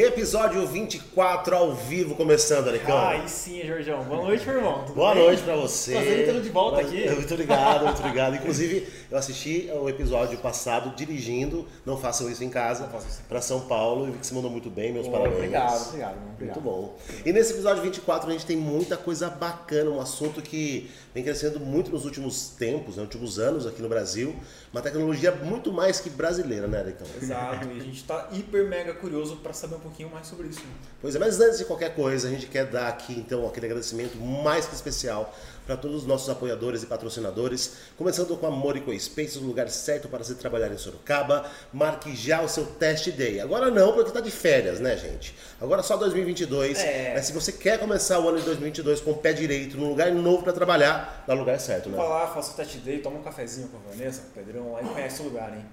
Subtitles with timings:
[0.00, 2.94] Episódio 24 ao vivo começando, Alecão.
[2.98, 4.04] Ah, aí sim, Jorjão.
[4.04, 4.80] Boa noite, meu irmão.
[4.84, 5.24] Tudo Boa bem?
[5.24, 5.92] noite pra você.
[5.92, 7.08] Prazer tê-lo de volta Mas- aqui.
[7.08, 8.36] Muito obrigado, muito obrigado.
[8.36, 13.22] Inclusive, eu assisti o episódio passado dirigindo, não façam isso em casa, isso.
[13.26, 15.34] pra São Paulo e vi que você mandou muito bem, meus parabéns.
[15.36, 16.10] Obrigado, obrigado.
[16.12, 16.60] irmão, Muito obrigado.
[16.60, 16.98] bom.
[17.24, 21.58] E nesse episódio 24 a gente tem muita coisa bacana, um assunto que vem crescendo
[21.58, 24.36] muito nos últimos tempos, nos últimos anos aqui no Brasil.
[24.70, 27.06] Uma tecnologia muito mais que brasileira, né, Alecão?
[27.18, 30.60] Exato, e a gente tá hiper mega curioso pra saber um pouquinho mais sobre isso.
[30.60, 30.72] né?
[31.00, 34.16] Pois é, mas antes de qualquer coisa, a gente quer dar aqui então aquele agradecimento
[34.18, 35.34] mais que especial
[35.66, 40.08] para todos os nossos apoiadores e patrocinadores, começando com a Morico Space, o lugar certo
[40.08, 41.44] para se trabalhar em Sorocaba.
[41.72, 43.40] Marque já o seu test day.
[43.40, 45.34] Agora não, porque tá de férias, né, gente?
[45.60, 46.78] Agora só 2022.
[46.78, 47.12] É.
[47.16, 50.12] Mas se você quer começar o ano de 2022 com o pé direito, num lugar
[50.12, 51.96] novo para trabalhar, dá lugar certo, né?
[51.96, 54.72] Vai lá, faça o test day, toma um cafezinho com a Vanessa, com o Pedrão,
[54.72, 55.64] lá e conhece o lugar, hein?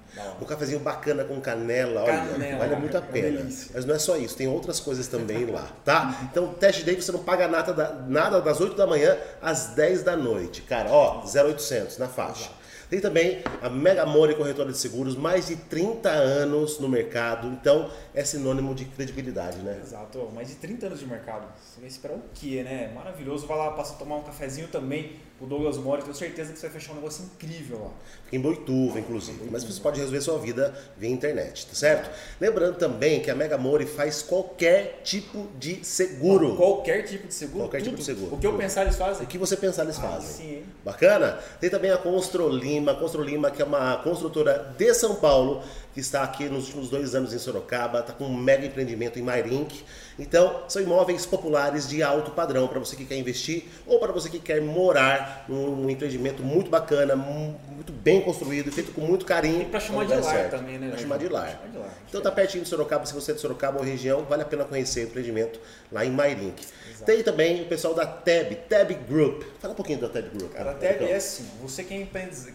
[0.42, 3.38] Um cafezinho bacana com canela, olha, Canela, vale muito a pena.
[3.38, 3.72] delícia.
[3.76, 6.20] Mas não é só isso, tem outras coisas também lá, tá?
[6.32, 9.83] Então, test day você não paga nada, da- nada das 8 da manhã às 10
[10.04, 10.90] da noite, cara.
[10.92, 12.50] Ó, 0800 na faixa.
[12.90, 17.90] Tem também a Mega More Corretora de Seguros, mais de 30 anos no mercado, então
[18.14, 19.80] é sinônimo de credibilidade, né?
[19.82, 21.48] Exato, mais de 30 anos de mercado.
[21.60, 22.92] Você vai esperar o quê, né?
[22.94, 23.48] Maravilhoso.
[23.48, 25.14] Vai lá, passa a tomar um cafezinho também.
[25.44, 27.90] O Douglas Mori, tenho certeza que você vai fechar um negócio incrível lá.
[28.24, 29.42] Fica em Boituva, inclusive.
[29.52, 32.10] Mas você pode resolver sua vida via internet, tá certo?
[32.40, 36.56] Lembrando também que a Mega More faz qualquer tipo de seguro.
[36.56, 37.66] Qualquer tipo de seguro.
[37.66, 38.00] Qualquer tipo tudo.
[38.00, 38.36] de seguro.
[38.36, 39.26] O que eu pensar, eles fazem.
[39.26, 40.30] O que você pensar eles Ah, fazem.
[40.30, 40.64] sim, hein?
[40.86, 41.38] Bacana?
[41.60, 45.62] Tem também a Constru Lima, Constru Lima que é uma construtora de São Paulo,
[45.94, 49.22] que está aqui nos últimos dois anos em Sorocaba, está com um mega empreendimento em
[49.22, 49.84] Mairink.
[50.20, 54.30] Então, são imóveis populares de alto padrão para você que quer investir ou para você
[54.30, 59.64] que quer morar num empreendimento muito bacana, mu- muito bem construído, feito com muito carinho.
[59.64, 60.88] E pra chamar no de lugar lar também, né?
[60.88, 61.50] Né, chamar de lar.
[61.50, 61.94] Chamar de lar.
[62.08, 64.64] Então tá pertinho de Sorocaba, se você é de Sorocaba ou região, vale a pena
[64.66, 65.60] conhecer o empreendimento
[65.92, 66.64] lá em Mairink.
[67.06, 69.44] Tem também o pessoal da TEB, TEB Group.
[69.60, 70.54] Fala um pouquinho da TEB Group.
[70.54, 70.76] Cara, né?
[70.76, 72.08] até é assim, você que é,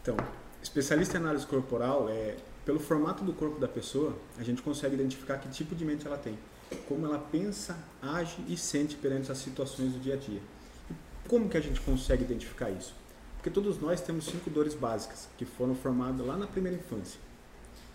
[0.00, 0.16] Então,
[0.62, 5.38] especialista em análise corporal é pelo formato do corpo da pessoa, a gente consegue identificar
[5.38, 6.38] que tipo de mente ela tem,
[6.86, 10.40] como ela pensa, age e sente perante as situações do dia a dia.
[10.88, 12.94] E como que a gente consegue identificar isso?
[13.34, 17.18] Porque todos nós temos cinco dores básicas que foram formadas lá na primeira infância.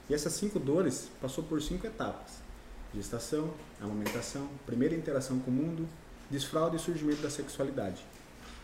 [0.09, 2.48] E essas cinco dores passou por cinco etapas:
[2.95, 3.49] gestação,
[3.81, 5.87] amamentação, primeira interação com o mundo,
[6.29, 8.03] desfraude e surgimento da sexualidade.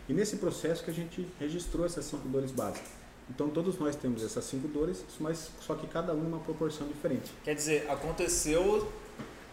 [0.08, 2.88] E nesse processo que a gente registrou essas cinco dores básicas.
[3.28, 7.32] Então todos nós temos essas cinco dores, mas só que cada uma numa proporção diferente.
[7.44, 8.90] Quer dizer, aconteceu,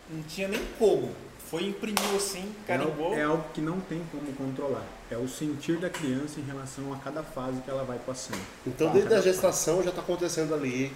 [0.09, 1.11] não tinha nem como.
[1.49, 3.13] Foi, imprimiu assim, É algo, carimbou.
[3.15, 4.85] é algo que não tem como controlar.
[5.11, 8.41] É o sentir da criança em relação a cada fase que ela vai passando.
[8.65, 10.91] Então, Tá, desde a gestação já está acontecentação ali.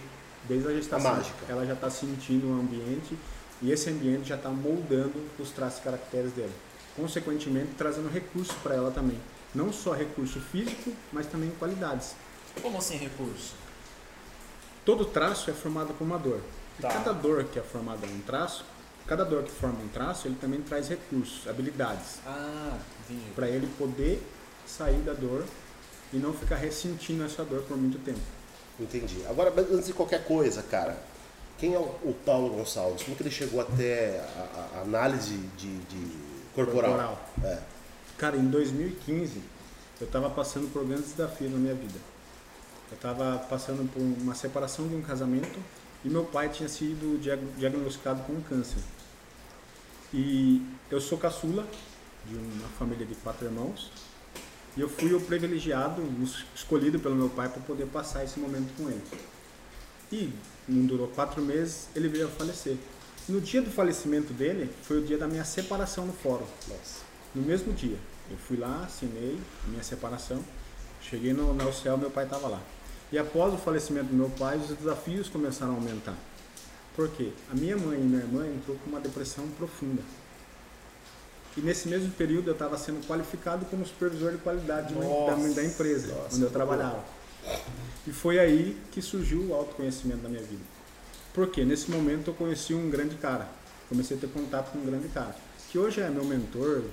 [0.47, 1.35] Desde a gestação, mágica.
[1.49, 3.17] ela já está sentindo o ambiente
[3.61, 6.51] E esse ambiente já está moldando os traços e caracteres dela.
[6.95, 9.19] Consequentemente, trazendo recurso para ela também.
[9.53, 12.15] Não só recurso físico, mas também qualidades.
[12.61, 13.53] Como assim recurso?
[14.85, 16.39] Todo traço é formado por uma dor.
[16.79, 16.89] E Tá.
[16.89, 18.63] cada dor que é formada em um traço,
[19.07, 22.77] cada dor que forma um traço, ele também traz recursos, habilidades, Ah,
[23.09, 23.31] entendi.
[23.35, 24.21] para ele poder
[24.65, 25.43] sair da dor
[26.13, 28.19] e não ficar ressentindo essa dor por muito tempo.
[28.79, 29.23] Entendi.
[29.27, 30.95] Agora, antes de qualquer coisa, cara,
[31.57, 33.03] quem é o, o Paulo Gonçalves?
[33.03, 36.11] Como que ele chegou até a, a análise de, de
[36.53, 36.91] corporal?
[36.91, 37.29] Corporal.
[37.43, 37.59] É.
[38.17, 39.41] Cara, em 2015,
[39.99, 41.99] eu estava passando por grandes desafios na minha vida.
[42.91, 45.59] Eu estava passando por uma separação de um casamento
[46.05, 48.79] e meu pai tinha sido diag- diagnosticado com câncer.
[50.13, 51.67] E eu sou caçula
[52.25, 53.91] de uma família de quatro irmãos
[54.75, 56.01] e eu fui o privilegiado,
[56.55, 59.03] escolhido pelo meu pai para poder passar esse momento com ele.
[60.11, 60.31] E
[60.67, 62.75] não durou quatro meses, ele veio a falecer.
[63.27, 66.45] No dia do falecimento dele, foi o dia da minha separação no fórum.
[66.67, 67.01] Nossa.
[67.35, 67.97] No mesmo dia,
[68.31, 70.43] eu fui lá, assinei a minha separação,
[71.01, 72.61] cheguei no, no céu, meu pai estava lá.
[73.11, 76.15] E após o falecimento do meu pai, os desafios começaram a aumentar.
[76.95, 77.31] Por quê?
[77.51, 80.01] A minha mãe e minha irmã entrou com uma depressão profunda.
[81.55, 85.35] E nesse mesmo período eu estava sendo qualificado como supervisor de qualidade de uma- da,
[85.37, 85.53] Nossa.
[85.55, 87.03] da empresa Nossa, onde eu trabalhava.
[88.05, 90.63] E foi aí que surgiu o autoconhecimento da minha vida.
[91.33, 91.65] Por quê?
[91.65, 93.47] Nesse momento eu conheci um grande cara.
[93.89, 95.35] Comecei a ter contato com um grande cara.
[95.69, 96.83] Que hoje é meu mentor,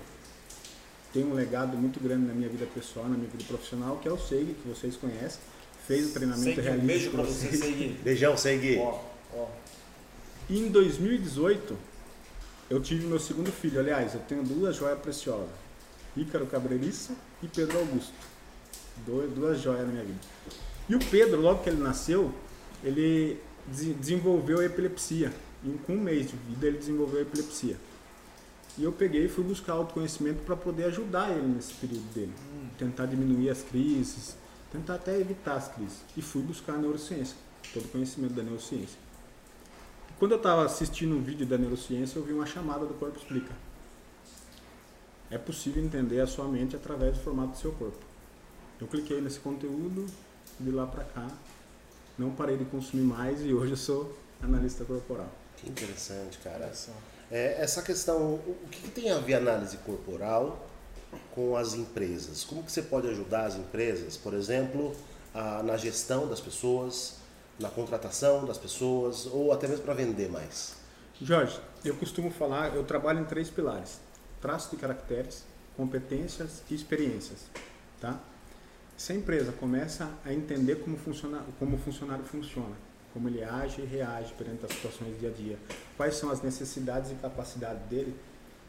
[1.12, 4.12] tem um legado muito grande na minha vida pessoal, na minha vida profissional, que é
[4.12, 5.40] o Seig, que vocês conhecem.
[5.86, 7.60] Fez o treinamento Segui, um realista beijo com pra você, vocês.
[7.60, 7.88] Segui.
[8.02, 8.78] Beijão, segue.
[8.78, 9.00] Ó,
[9.34, 9.46] ó.
[10.48, 11.76] E em 2018,
[12.68, 13.78] eu tive meu segundo filho.
[13.78, 15.48] Aliás, eu tenho duas joias preciosas:
[16.16, 17.12] Ícaro Cabreiriço
[17.42, 18.12] e Pedro Augusto.
[19.06, 20.20] Dois, duas joias na minha vida.
[20.88, 22.32] E o Pedro, logo que ele nasceu,
[22.82, 25.32] ele des- desenvolveu epilepsia.
[25.64, 27.76] E com um mês de vida, ele desenvolveu epilepsia.
[28.76, 32.32] E eu peguei e fui buscar autoconhecimento para poder ajudar ele nesse período dele.
[32.78, 34.36] Tentar diminuir as crises,
[34.72, 35.98] tentar até evitar as crises.
[36.16, 37.36] E fui buscar a neurociência,
[37.72, 38.98] todo o conhecimento da neurociência.
[40.18, 43.52] Quando eu estava assistindo um vídeo da neurociência, eu vi uma chamada do Corpo Explica.
[45.30, 47.98] É possível entender a sua mente através do formato do seu corpo.
[48.80, 50.06] Eu cliquei nesse conteúdo,
[50.58, 51.28] de lá para cá,
[52.18, 55.28] não parei de consumir mais e hoje eu sou analista corporal.
[55.56, 56.70] Que interessante, cara.
[57.30, 60.68] É, essa questão, o que, que tem a ver análise corporal
[61.34, 62.44] com as empresas?
[62.44, 64.94] Como que você pode ajudar as empresas, por exemplo,
[65.32, 67.14] a- na gestão das pessoas,
[67.58, 70.74] na contratação das pessoas, ou até mesmo para vender mais?
[71.20, 74.00] Jorge, eu costumo falar, eu trabalho em três pilares:
[74.40, 75.44] traços de caracteres,
[75.76, 77.38] competências e experiências,
[78.00, 78.20] tá?
[78.96, 82.76] Se a empresa começa a entender como, funciona, como o funcionário funciona,
[83.12, 85.58] como ele age e reage perante as situações do dia a dia,
[85.96, 88.14] quais são as necessidades e capacidades dele,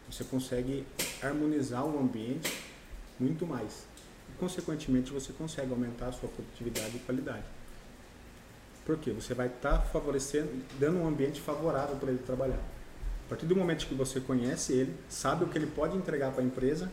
[0.09, 0.85] você consegue
[1.21, 2.51] harmonizar o ambiente
[3.19, 3.85] muito mais.
[4.29, 7.45] E, consequentemente, você consegue aumentar a sua produtividade e qualidade.
[8.83, 9.11] Por quê?
[9.11, 10.49] Você vai estar favorecendo,
[10.79, 12.61] dando um ambiente favorável para ele trabalhar.
[13.25, 16.43] A partir do momento que você conhece ele, sabe o que ele pode entregar para
[16.43, 16.91] a empresa,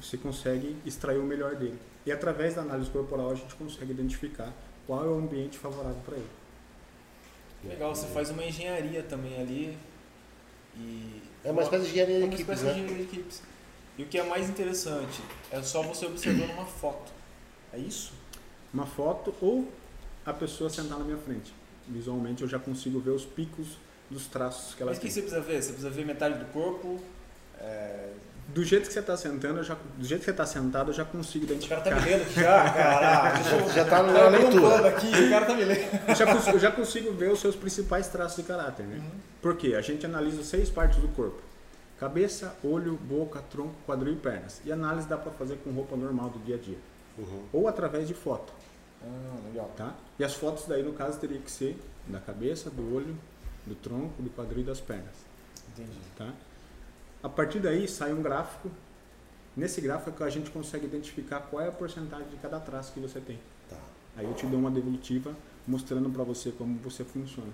[0.00, 1.78] você consegue extrair o melhor dele.
[2.04, 4.52] E através da análise corporal a gente consegue identificar
[4.86, 6.28] qual é o ambiente favorável para ele.
[7.64, 9.78] Legal, você faz uma engenharia também ali.
[10.76, 12.72] E É uma espécie de engenharia de É uma equipes, espécie né?
[12.72, 13.42] de engenharia de equipes.
[13.98, 15.20] E o que é mais interessante
[15.50, 17.12] é só você observando uma foto.
[17.72, 18.12] É isso?
[18.72, 19.70] Uma foto ou
[20.24, 21.52] a pessoa sentar na minha frente.
[21.86, 23.76] Visualmente eu já consigo ver os picos
[24.10, 25.14] dos traços que ela Mas o que tem.
[25.14, 25.62] você precisa ver?
[25.62, 27.00] Você precisa ver metade do corpo.
[27.60, 28.12] é,
[28.52, 30.94] Do jeito que você está sentando, eu já, do jeito que você está sentado, eu
[30.94, 31.80] já consigo O cara identificar.
[31.80, 33.42] tá me lendo aqui já, caraca.
[33.44, 34.88] Já- já tá na Tá me leitura.
[34.88, 36.08] aqui, o cara tá me lendo.
[36.08, 39.00] Eu já, consigo, eu já consigo ver os seus principais traços de caráter, né?
[39.40, 39.74] Por quê?
[39.74, 41.40] A gente analisa seis partes do corpo.
[41.98, 44.60] Cabeça, olho, boca, tronco, quadril e pernas.
[44.64, 46.78] E a análise dá para fazer com roupa normal do dia a dia.
[47.16, 47.44] Uhum.
[47.52, 48.52] Ou através de foto,
[49.02, 49.70] Ah, legal.
[49.76, 49.94] tá?
[50.18, 53.16] E as fotos daí, no caso, teria que ser da cabeça, do olho,
[53.66, 55.14] do tronco, do quadril e das pernas,
[55.72, 55.90] Entendi.
[56.18, 56.28] tá?
[57.22, 58.70] A partir daí, sai um gráfico.
[59.56, 63.20] Nesse gráfico a gente consegue identificar qual é a porcentagem de cada traço que você
[63.20, 63.38] tem.
[63.68, 63.76] Tá.
[64.16, 65.34] Aí eu te dou uma devolutiva
[65.66, 67.52] mostrando para você como você funciona.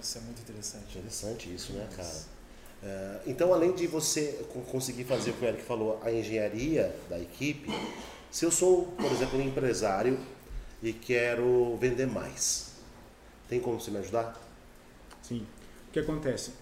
[0.00, 0.98] Isso é muito interessante.
[0.98, 2.40] Interessante isso, né, cara?
[2.82, 6.94] É, então, além de você co- conseguir fazer o que o Eric falou, a engenharia
[7.08, 7.70] da equipe,
[8.30, 10.18] se eu sou, por exemplo, um empresário
[10.82, 12.72] e quero vender mais,
[13.48, 14.40] tem como você me ajudar?
[15.22, 15.46] Sim.
[15.88, 16.52] O que acontece?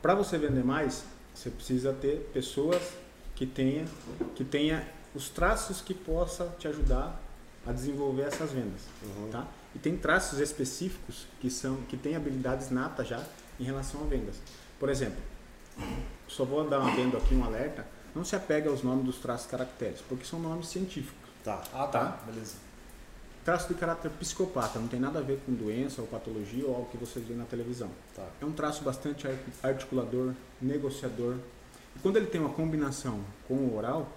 [0.00, 2.80] Para você vender mais, você precisa ter pessoas
[3.34, 3.84] que tenha,
[4.34, 7.20] que tenha os traços que possa te ajudar
[7.66, 9.30] a desenvolver essas vendas, Uhum.
[9.30, 9.46] tá?
[9.74, 13.22] E tem traços específicos que são que têm habilidades natas já
[13.58, 14.36] em relação a vendas.
[14.78, 15.20] Por exemplo,
[16.28, 19.46] só vou dar um adendo aqui, um alerta, não se apega aos nomes dos traços
[19.50, 21.28] caracteres, porque são nomes científicos.
[21.42, 21.62] Tá.
[21.72, 22.20] Ah, tá.
[22.26, 22.54] Beleza.
[23.44, 26.88] Traço de caráter psicopata, não tem nada a ver com doença ou patologia ou algo
[26.90, 27.90] que você vê na televisão.
[28.16, 28.26] Tá.
[28.40, 30.32] É um traço bastante ar- articulador,
[30.64, 31.36] negociador.
[31.96, 34.08] E quando ele tem uma combinação com o oral,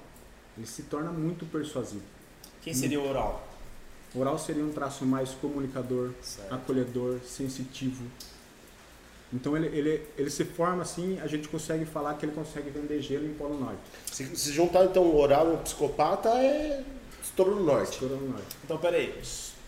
[0.58, 2.04] ele se torna muito persuasivo.
[2.62, 3.48] Quem seria o oral?
[4.16, 6.54] O oral seria um traço mais comunicador, Certo.
[6.54, 8.04] acolhedor, sensitivo.
[9.32, 13.02] Então ele, ele, ele se forma assim, a gente consegue falar que ele consegue vender
[13.02, 13.82] gelo em Polo Norte.
[14.06, 16.84] Se, se juntar então um oral e um psicopata, é
[17.22, 17.92] estouro no norte.
[17.94, 18.58] Estoura no Norte.
[18.64, 19.14] Então, peraí.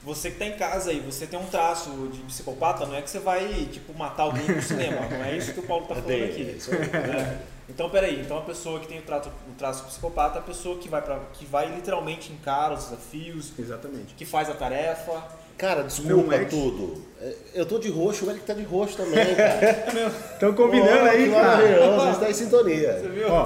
[0.04, 3.10] Você que tá em casa aí, você tem um traço de psicopata, não é que
[3.10, 5.02] você vai, tipo, matar alguém no cinema.
[5.10, 6.42] Não é isso que o Paulo tá É falando aqui.
[6.42, 6.80] é isso aí.
[6.82, 7.38] É.
[7.68, 8.22] Então, peraí.
[8.22, 11.02] Então, a pessoa que tem o, trato, o traço psicopata é a pessoa que vai,
[11.02, 14.14] pra, que vai literalmente encara os desafios, Exatamente.
[14.16, 15.22] que faz a tarefa.
[15.58, 17.04] Cara, desculpa é que- tudo.
[17.54, 20.10] Eu tô de roxo, o Eric tá de roxo também, cara.
[20.34, 21.48] Estão combinando Pô, aí, que cara.
[21.58, 22.94] maravilhoso, a gente tá em Você sintonia.
[23.14, 23.30] viu?
[23.30, 23.46] Ó,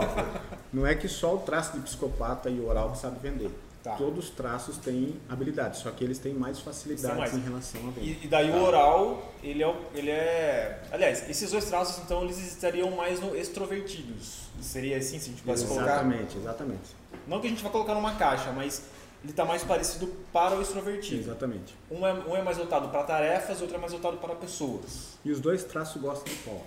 [0.72, 3.50] não é que só o traço de psicopata e o oral que sabe vender.
[3.84, 3.96] Tá.
[3.98, 7.34] Todos os traços têm habilidades, só que eles têm mais facilidades mais.
[7.34, 8.00] em relação a venda.
[8.00, 10.82] E, e daí o oral, ele é, o- ele é.
[10.90, 14.44] Aliás, esses dois traços, então, eles estariam mais no extrovertidos.
[14.62, 15.86] Seria assim, se a gente pudesse colocar.
[15.96, 16.96] Exatamente, exatamente.
[17.28, 18.84] Não que a gente vai colocar numa caixa, mas
[19.22, 21.20] ele está mais parecido para o extrovertido.
[21.22, 21.76] Exatamente.
[21.92, 25.18] Um é, um é mais voltado para tarefas, outro é mais voltado para pessoas.
[25.26, 26.66] E os dois traços gostam de foco.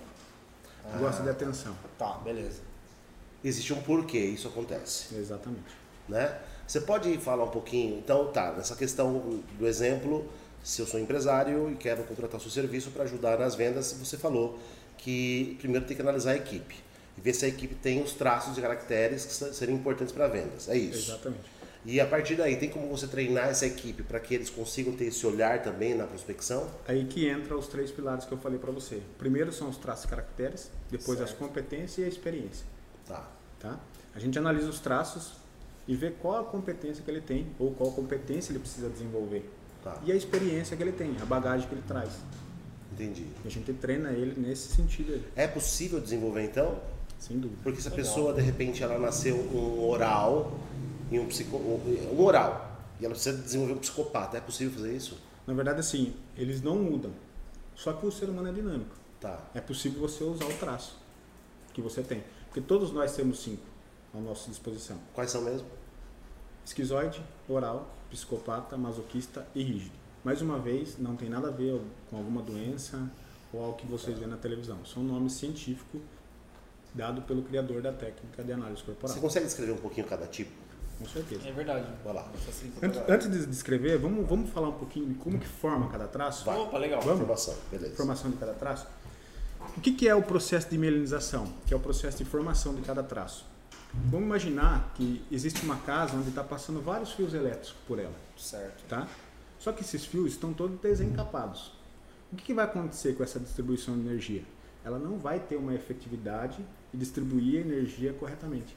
[0.99, 1.75] Gostam de atenção.
[1.97, 2.61] Tá, beleza.
[3.43, 5.75] Existe um porquê isso acontece, Exatamente.
[6.07, 6.37] né?
[6.67, 10.25] Você pode falar um pouquinho, então tá, nessa questão do exemplo,
[10.63, 14.59] se eu sou empresário e quero contratar seu serviço para ajudar nas vendas, você falou
[14.97, 16.75] que primeiro tem que analisar a equipe
[17.17, 20.27] e ver se a equipe tem os traços e caracteres que se- seriam importantes para
[20.27, 20.67] vendas.
[20.67, 21.11] É isso.
[21.11, 21.57] Exatamente.
[21.85, 25.05] E a partir daí, tem como você treinar essa equipe para que eles consigam ter
[25.05, 26.69] esse olhar também na prospecção?
[26.85, 29.01] Aí que entra os três pilares que eu falei para você.
[29.17, 31.39] Primeiro são os traços e caracteres, depois as Certo.
[31.39, 32.65] competências e a experiência.
[33.07, 33.25] Tá.
[33.57, 33.79] Tá?
[34.13, 35.33] A gente analisa os traços
[35.87, 39.49] e vê qual a competência que ele tem ou qual competência ele precisa desenvolver.
[39.83, 39.97] Tá.
[40.05, 42.11] E a experiência que ele tem, a bagagem que ele traz.
[42.91, 43.25] Entendi.
[43.45, 46.79] A gente treina ele nesse sentido, aí, É possível desenvolver então?
[47.19, 47.59] sem dúvida.
[47.63, 50.59] Porque se a pessoa de repente ela nasceu um oral
[51.11, 55.17] e um psico, um oral e ela precisa desenvolver um psicopata, é possível fazer isso?
[55.45, 57.11] Na verdade, assim, eles não mudam.
[57.75, 58.95] Só que o ser humano é dinâmico.
[59.19, 59.39] Tá.
[59.55, 60.97] É possível você usar o traço
[61.73, 62.23] que você tem.
[62.45, 63.63] Porque todos nós temos cinco
[64.17, 64.97] à nossa disposição.
[65.13, 65.67] Quais são mesmo?
[66.65, 69.95] Esquizoide, oral, psicopata, masoquista e rígido.
[70.23, 73.09] Mais uma vez, não tem nada a ver com alguma doença
[73.53, 74.85] ou algo que vocês vêem na televisão.
[74.85, 76.01] São nomes científicos
[76.93, 79.13] dado pelo criador da técnica de análise corporal.
[79.13, 80.51] Você consegue descrever um pouquinho cada tipo?
[80.99, 81.47] Com certeza.
[81.47, 81.85] É verdade.
[82.03, 82.23] Vai lá.
[82.23, 86.43] Facilita Antes, de descrever, vamos, vamos falar um pouquinho de como que forma cada traço?
[86.45, 86.57] Vai.
[86.57, 87.01] Opa, legal.
[87.01, 87.19] Vamos?
[87.19, 87.95] Formação, beleza.
[87.95, 88.87] Formação de cada traço.
[89.77, 91.53] O que, que é o processo de mielinização?
[91.67, 93.45] Que é o processo de formação de cada traço.
[94.05, 98.15] Vamos imaginar que existe uma casa onde está passando vários fios elétricos por ela.
[98.37, 98.83] Certo.
[98.87, 99.07] tá?
[99.59, 101.73] Só que esses fios estão todos desencapados.
[102.31, 104.43] O que, que vai acontecer com essa distribuição de energia?
[104.85, 106.63] Ela não vai ter uma efetividade
[106.93, 108.75] e distribuir a energia corretamente.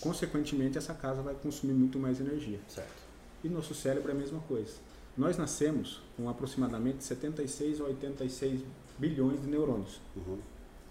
[0.00, 2.60] Consequentemente, essa casa vai consumir muito mais energia.
[2.68, 3.02] Certo.
[3.42, 4.74] E nosso cérebro é a mesma coisa.
[5.16, 8.60] Nós nascemos com aproximadamente 76 a 86
[8.98, 10.38] bilhões de neurônios, Uhum.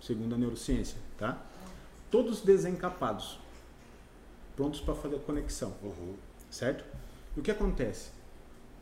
[0.02, 1.42] segundo a neurociência, tá?
[2.10, 3.40] Todos desencapados,
[4.58, 6.16] prontos para fazer conexão Uhum.
[6.50, 6.84] certo?
[7.36, 8.10] E o que acontece?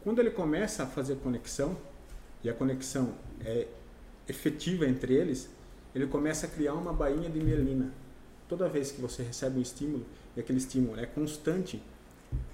[0.03, 1.75] Quando ele começa a fazer conexão,
[2.43, 3.13] e a conexão
[3.43, 3.67] é
[4.27, 5.49] efetiva entre eles,
[5.93, 7.91] ele começa a criar uma bainha de mielina.
[8.47, 10.05] Toda vez que você recebe um estímulo,
[10.35, 11.81] e aquele estímulo é constante,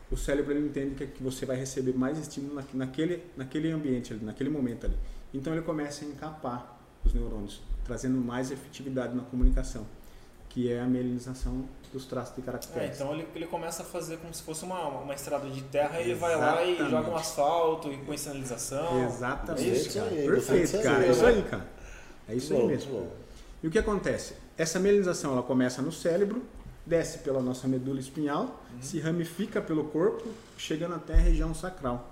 [0.09, 4.13] o cérebro ele entende que, que você vai receber mais estímulo na, naquele, naquele ambiente,
[4.13, 4.97] ali, naquele momento ali.
[5.33, 9.85] Então ele começa a encapar os neurônios, trazendo mais efetividade na comunicação,
[10.53, 12.95] que é a mielinização dos traços de É, caracteres.
[12.95, 16.13] então ele, ele começa a fazer como se fosse uma, uma estrada de terra, ele
[16.13, 19.03] vai lá e joga um asfalto e põe sinalização.
[19.05, 20.09] Exatamente, É isso cara.
[20.09, 21.05] Perfeito, aí, cara.
[21.05, 21.67] É isso aí, cara.
[22.29, 23.07] É isso aí mesmo.
[23.63, 24.33] E o que acontece?
[24.57, 26.43] Essa mielinização ela começa no cérebro,
[26.85, 30.27] desce pela nossa medula espinhal, se ramifica pelo corpo,
[30.57, 32.09] chegando até a região sacral,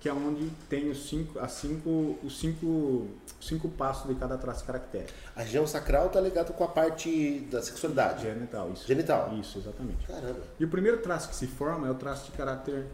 [0.00, 3.06] que é onde tem os cinco, as cinco, os cinco,
[3.38, 5.12] cinco passos de cada traço caractere.
[5.36, 8.22] A região sacral tá ligado com a parte da sexualidade.
[8.22, 8.88] Genital, isso.
[8.88, 9.34] Genital.
[9.38, 10.06] Isso, exatamente.
[10.06, 10.40] Caramba.
[10.58, 12.86] E o primeiro traço que se forma é o traço de caráter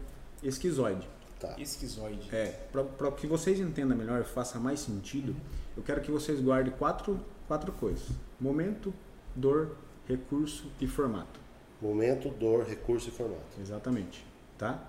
[0.43, 1.07] esquizoide.
[1.39, 1.55] Tá.
[1.57, 2.27] Esquizoide.
[2.35, 5.33] É, para que vocês entendam melhor e faça mais sentido,
[5.77, 8.09] eu quero que vocês guardem quatro, quatro coisas:
[8.39, 8.93] momento,
[9.33, 11.39] dor, recurso e formato.
[11.81, 13.61] Momento, dor, recurso e formato.
[13.61, 14.25] Exatamente,
[14.57, 14.83] tá?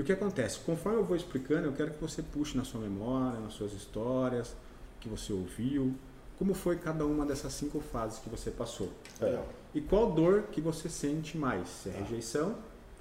[0.00, 0.60] E o que acontece?
[0.60, 4.56] Conforme eu vou explicando, eu quero que você puxe na sua memória, nas suas histórias,
[4.98, 5.94] que você ouviu,
[6.38, 8.88] como foi cada uma dessas cinco fases que você passou.
[9.20, 9.38] É.
[9.74, 11.68] E qual dor que você sente mais?
[11.68, 12.54] Se é rejeição,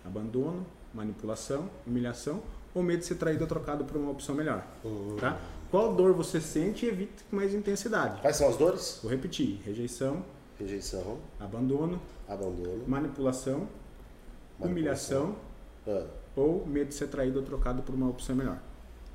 [0.03, 2.44] abandono, manipulação, humilhação
[2.75, 4.68] ou medo de ser traído ou trocado por uma opção melhor.
[4.84, 5.15] Uhum.
[5.22, 5.39] Tá?
[5.72, 8.20] Qual dor você sente e evita com mais intensidade?
[8.20, 9.00] Quais são as dores?
[9.01, 10.22] Vou repetir: rejeição,
[10.60, 13.70] Rejeição, abandono, abandono, manipulação,
[14.60, 15.38] humilhação
[15.88, 16.06] Ah,
[16.39, 18.60] ou medo de ser traído ou trocado por uma opção melhor.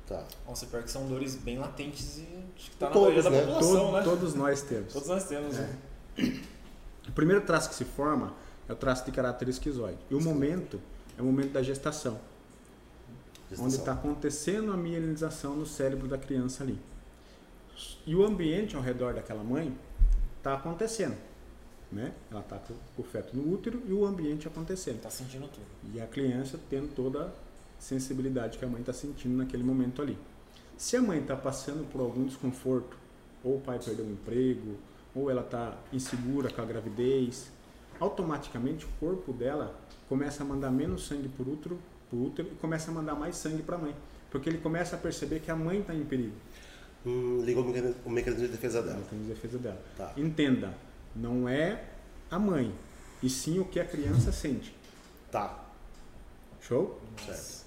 [0.07, 0.23] tá.
[0.47, 3.29] Nossa, pior que são dores bem latentes e acho que tá na Todos, maioria da
[3.31, 3.41] né?
[3.41, 4.03] população, Todo- né?
[4.03, 4.93] Todos nós temos.
[4.93, 5.55] Todos nós temos.
[5.57, 5.77] né?
[7.07, 8.33] O primeiro traço que se forma
[8.69, 9.99] é o traço de caráter esquizoide.
[10.09, 10.79] E o momento
[11.17, 13.67] é o momento da gestação, onde Gestação.
[13.79, 16.79] está acontecendo a mielinização no cérebro da criança ali.
[18.05, 19.75] E o ambiente ao redor daquela mãe
[20.37, 21.15] está acontecendo.
[21.91, 22.11] Né?
[22.31, 25.01] Ela está com o feto no útero e o ambiente acontecendo.
[25.01, 25.65] Tá sentindo tudo.
[25.93, 27.31] E a criança tendo toda a
[27.79, 30.17] sensibilidade que a mãe está sentindo naquele momento ali.
[30.77, 32.97] Se a mãe está passando por algum desconforto,
[33.43, 34.75] ou o pai perdeu um emprego,
[35.15, 37.49] ou ela está insegura com a gravidez,
[37.99, 42.91] automaticamente o corpo dela começa a mandar menos sangue por útero, por útero e começa
[42.91, 43.95] a mandar mais sangue para a mãe.
[44.29, 46.35] Porque ele começa a perceber que a mãe está em perigo.
[47.05, 48.97] Hum, ligou o mecanismo, o mecanismo de defesa dela.
[48.97, 49.81] Ela tem a defesa dela.
[49.95, 50.11] Tá.
[50.17, 50.73] Entenda,
[51.15, 51.83] não é
[52.29, 52.73] a mãe,
[53.23, 54.75] e sim o que a criança sente.
[55.31, 55.63] Tá.
[56.61, 56.99] Show?
[57.25, 57.65] Certo.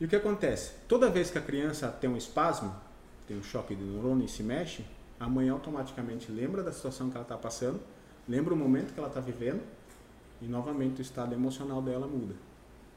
[0.00, 0.72] E o que acontece?
[0.88, 2.74] Toda vez que a criança tem um espasmo,
[3.28, 4.84] tem um choque de neurônio e se mexe,
[5.20, 7.80] a mãe automaticamente lembra da situação que ela está passando,
[8.28, 9.62] lembra o momento que ela está vivendo
[10.40, 12.34] e novamente o estado emocional dela muda,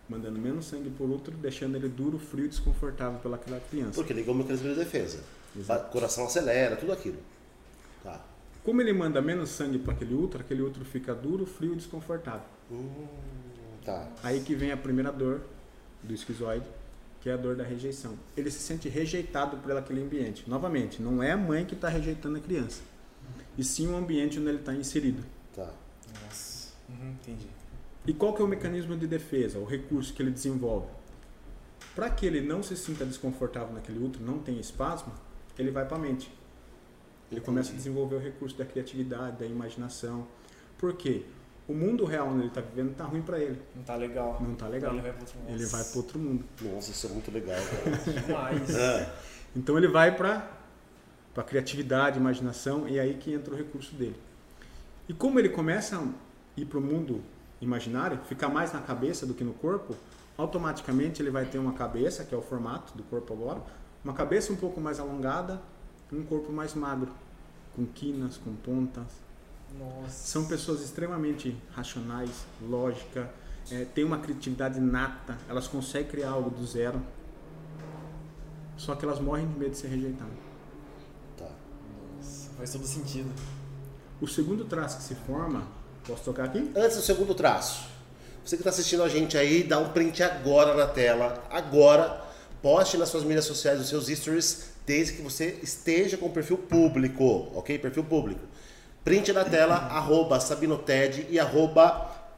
[0.10, 3.94] mandando menos sangue por útero, deixando ele duro, frio e desconfortável pelaquela criança.
[3.94, 5.24] Porque ligou o mecanismo de defesa.
[5.56, 5.88] Exato.
[5.88, 7.20] O coração acelera, tudo aquilo.
[8.04, 8.20] Tá.
[8.66, 12.48] Como ele manda menos sangue para aquele útero, aquele útero fica duro, frio e desconfortável.
[12.72, 13.06] Hum,
[13.86, 14.10] tá.
[14.24, 15.42] Aí que vem a primeira dor
[16.02, 16.66] do esquizoide,
[17.22, 18.18] que é a dor da rejeição.
[18.36, 20.50] Ele se sente rejeitado por aquele ambiente.
[20.50, 22.82] Novamente, não é a mãe que está rejeitando a criança,
[23.56, 25.24] e sim o ambiente onde ele está inserido.
[25.56, 25.72] Tá.
[26.24, 26.74] Nossa.
[26.90, 27.48] Uhum, entendi.
[28.08, 30.88] E qual que é o mecanismo de defesa, o recurso que ele desenvolve?
[31.94, 35.14] Para que ele não se sinta desconfortável naquele útero, não tenha espasmo,
[35.58, 36.32] ele vai para a mente.
[37.32, 40.28] Ele começa a desenvolver o recurso da criatividade, da imaginação.
[40.78, 41.24] Por quê?
[41.68, 43.60] O mundo real onde ele está vivendo está ruim para ele.
[43.76, 44.38] Não tá legal.
[44.40, 44.94] Não tá legal.
[44.94, 45.50] Ele vai pro outro mundo.
[45.50, 46.46] Ele vai para outro mundo.
[46.62, 47.98] Nossa, isso é muito legal, cara.
[48.22, 48.76] Demais.
[48.76, 49.14] Ah,
[49.56, 50.52] Então ele vai para
[51.34, 54.16] para criatividade, imaginação e é aí que entra o recurso dele.
[55.10, 56.08] E como ele começa a
[56.56, 57.22] ir para o mundo
[57.60, 59.96] imaginário, ficar mais na cabeça do que no corpo,
[60.38, 63.62] automaticamente ele vai ter uma cabeça, que é o formato do corpo agora,
[64.02, 65.62] uma cabeça um pouco mais alongada
[66.16, 67.12] um corpo mais magro,
[67.76, 69.04] com quinas, com pontas.
[69.78, 70.10] Nossa.
[70.10, 73.30] São pessoas extremamente racionais, lógica,
[73.72, 77.02] é, têm uma criatividade nata, elas conseguem criar algo do zero.
[78.78, 80.34] Só que elas morrem de medo de ser rejeitadas.
[81.38, 81.46] tá.
[82.18, 83.32] Nossa, Faz todo sentido.
[84.22, 85.68] O segundo traço que se forma,
[86.06, 86.72] posso tocar aqui?
[86.76, 87.88] Antes do segundo traço,
[88.44, 92.24] você que está assistindo a gente aí, dá um print agora na tela, agora,
[92.62, 97.50] poste nas suas mídias sociais os seus stories, desde que você esteja com perfil público,
[97.56, 97.78] ok?
[97.80, 98.42] Perfil público.
[99.04, 101.90] Print na tela, arroba SabinoTed e arroba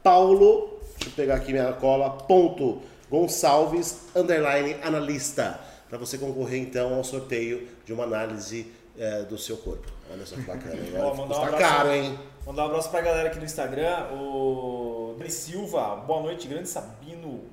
[0.02, 5.58] Paulo, deixa eu pegar aqui minha cola, ponto Gonçalves, underline analista,
[5.88, 9.90] para você concorrer então ao sorteio de uma análise eh, do seu corpo.
[10.12, 10.92] Olha só que bacana, hein?
[11.00, 12.18] Ó, mandar um abraço- caro, hein?
[12.46, 14.08] Mandar um abraço pra galera aqui no Instagram.
[14.12, 17.44] O Dani Silva, boa noite, grande Sabino.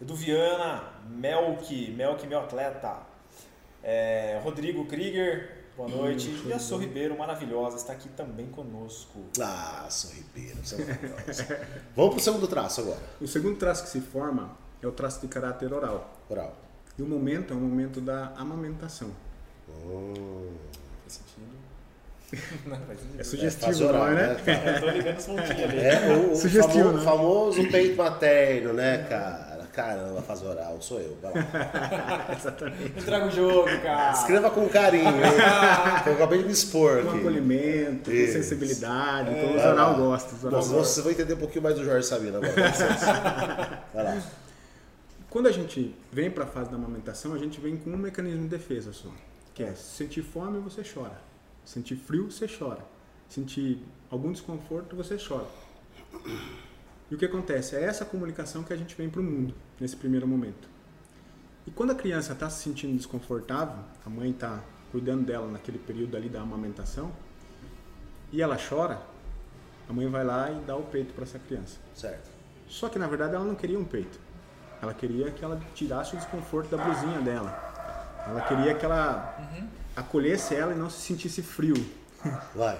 [0.00, 3.07] Edu Viana, Melk, Melk, meu atleta.
[3.82, 6.42] É, Rodrigo Krieger, boa noite.
[6.46, 9.20] e a Sou Ribeiro, maravilhosa, está aqui também conosco.
[9.40, 11.44] Ah, sou ribeiro, você é maravilhoso.
[11.96, 13.00] Vamos pro segundo traço agora.
[13.20, 16.12] O segundo traço que se forma é o traço de caráter oral.
[16.28, 16.56] Oral.
[16.98, 19.10] E o momento é o momento da amamentação.
[19.68, 20.50] Hum,
[21.02, 21.48] Faz sentido?
[22.68, 23.20] Não, faz sentido.
[23.20, 24.74] É sugestivo, oral, não é, né?
[24.76, 25.78] Eu tô ligando os pontinhos ali.
[25.78, 27.04] É o, o Sugestivo, famo- né?
[27.04, 29.47] famoso peito materno, né, cara?
[29.78, 31.16] Caramba, faz oral, sou eu.
[31.22, 31.40] Vai lá.
[32.98, 34.10] Entrega o jogo, cara.
[34.10, 35.04] Escreva com carinho,
[36.04, 37.18] eu acabei de me expor Com aqui.
[37.20, 38.32] acolhimento, com Isso.
[38.32, 40.50] sensibilidade, como os Vai oral gosta.
[40.50, 42.54] Bom, você vai entender um pouquinho mais do Jorge Sabino agora.
[42.72, 43.06] com.
[43.94, 44.22] Vai lá.
[45.30, 48.42] Quando a gente vem para a fase da amamentação, a gente vem com um mecanismo
[48.42, 49.10] de defesa só,
[49.54, 51.20] que é sentir fome você chora,
[51.64, 52.80] sentir frio você chora,
[53.28, 55.46] sentir algum desconforto você chora.
[57.08, 59.96] E o que acontece é essa comunicação que a gente vem para o mundo nesse
[59.96, 60.68] primeiro momento.
[61.66, 64.60] E quando a criança está se sentindo desconfortável, a mãe está
[64.90, 67.12] cuidando dela naquele período ali da amamentação,
[68.32, 69.00] e ela chora,
[69.88, 71.78] a mãe vai lá e dá o peito para essa criança.
[71.94, 72.28] Certo.
[72.68, 74.18] Só que na verdade ela não queria um peito.
[74.80, 77.50] Ela queria que ela tirasse o desconforto da blusinha dela.
[78.26, 79.36] Ela queria que ela
[79.96, 81.74] acolhesse ela e não se sentisse frio.
[82.54, 82.78] Vai.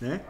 [0.00, 0.20] Né?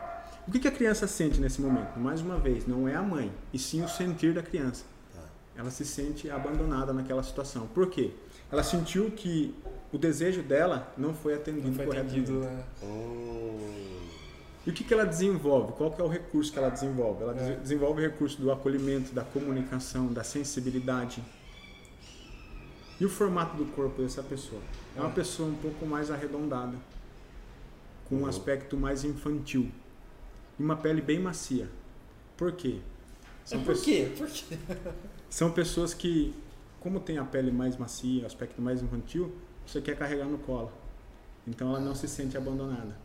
[0.46, 1.98] O que, que a criança sente nesse momento?
[1.98, 4.85] Mais uma vez, não é a mãe, e sim o sentir da criança.
[5.59, 7.66] Ela se sente abandonada naquela situação.
[7.66, 8.12] Por quê?
[8.51, 9.53] Ela sentiu que
[9.92, 12.21] o desejo dela não foi atendido Não foi corretamente.
[12.31, 12.64] atendido, né?
[14.64, 15.73] E o que, que ela desenvolve?
[15.73, 17.23] Qual que é o recurso que ela desenvolve?
[17.25, 17.35] Ela É.
[17.55, 21.25] des- desenvolve o recurso do acolhimento, da comunicação, da sensibilidade.
[23.01, 24.61] E o formato do corpo dessa pessoa?
[24.97, 25.12] É uma É.
[25.12, 26.77] pessoa um pouco mais arredondada,
[28.09, 28.27] com um Uhum.
[28.29, 29.68] aspecto mais infantil.
[30.59, 31.68] E uma pele bem macia.
[32.37, 32.79] Por quê?
[33.44, 34.12] São, É por pesso- quê?
[34.16, 34.59] Por quê?
[35.30, 36.34] são pessoas que,
[36.80, 39.32] como tem a pele mais macia, aspecto mais infantil,
[39.66, 40.72] você quer carregar no colo.
[41.46, 42.96] Então ela não se sente abandonada.